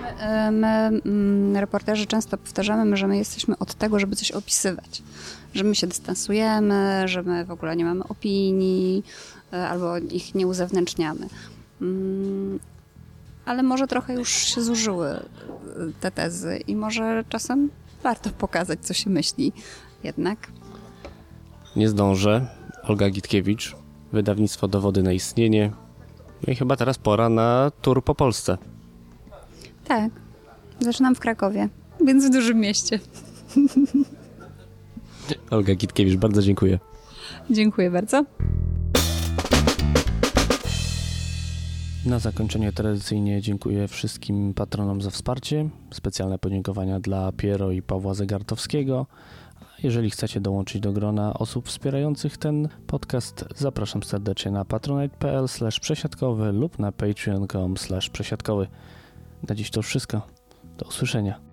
My, 0.00 0.50
my 0.50 1.00
mm, 1.04 1.56
reporterzy 1.56 2.06
często 2.06 2.38
powtarzamy, 2.38 2.96
że 2.96 3.06
my 3.06 3.16
jesteśmy 3.16 3.58
od 3.58 3.74
tego, 3.74 4.00
żeby 4.00 4.16
coś 4.16 4.30
opisywać 4.30 5.02
że 5.56 5.64
my 5.64 5.74
się 5.74 5.86
dystansujemy, 5.86 7.02
że 7.08 7.22
my 7.22 7.44
w 7.44 7.50
ogóle 7.50 7.76
nie 7.76 7.84
mamy 7.84 8.04
opinii 8.08 9.04
e, 9.52 9.68
albo 9.68 9.98
ich 9.98 10.34
nie 10.34 10.46
uzewnętrzniamy. 10.46 11.28
Mm, 11.82 12.58
ale 13.44 13.62
może 13.62 13.86
trochę 13.86 14.14
już 14.14 14.28
się 14.28 14.62
zużyły 14.62 15.08
e, 15.08 15.22
te 16.00 16.10
tezy 16.10 16.60
i 16.66 16.76
może 16.76 17.24
czasem 17.28 17.70
warto 18.02 18.30
pokazać, 18.30 18.80
co 18.80 18.94
się 18.94 19.10
myśli 19.10 19.52
jednak. 20.04 20.38
Nie 21.76 21.88
zdążę. 21.88 22.46
Olga 22.82 23.10
Gitkiewicz, 23.10 23.76
wydawnictwo 24.12 24.68
Dowody 24.68 25.02
na 25.02 25.12
istnienie. 25.12 25.72
No 26.46 26.52
i 26.52 26.56
chyba 26.56 26.76
teraz 26.76 26.98
pora 26.98 27.28
na 27.28 27.72
tur 27.82 28.04
po 28.04 28.14
Polsce. 28.14 28.58
Tak. 29.88 30.12
Zaczynam 30.80 31.14
w 31.14 31.20
Krakowie, 31.20 31.68
więc 32.06 32.26
w 32.26 32.30
dużym 32.30 32.60
mieście. 32.60 33.00
Olga 35.50 35.74
Gitkiewicz, 35.74 36.16
bardzo 36.16 36.42
dziękuję. 36.42 36.78
Dziękuję 37.50 37.90
bardzo. 37.90 38.24
Na 42.06 42.18
zakończenie 42.18 42.72
tradycyjnie 42.72 43.42
dziękuję 43.42 43.88
wszystkim 43.88 44.54
patronom 44.54 45.02
za 45.02 45.10
wsparcie. 45.10 45.68
Specjalne 45.90 46.38
podziękowania 46.38 47.00
dla 47.00 47.32
Piero 47.32 47.70
i 47.70 47.82
Pawła 47.82 48.14
Zegartowskiego. 48.14 49.06
Jeżeli 49.82 50.10
chcecie 50.10 50.40
dołączyć 50.40 50.80
do 50.80 50.92
grona 50.92 51.34
osób 51.34 51.68
wspierających 51.68 52.36
ten 52.36 52.68
podcast, 52.86 53.44
zapraszam 53.56 54.02
serdecznie 54.02 54.50
na 54.50 54.64
patronite.pl 54.64 55.46
przesiadkowy 55.80 56.52
lub 56.52 56.78
na 56.78 56.92
patreon.com 56.92 57.74
przesiadkowy. 58.12 58.66
Na 59.48 59.54
dziś 59.54 59.70
to 59.70 59.82
wszystko. 59.82 60.26
Do 60.78 60.86
usłyszenia. 60.86 61.45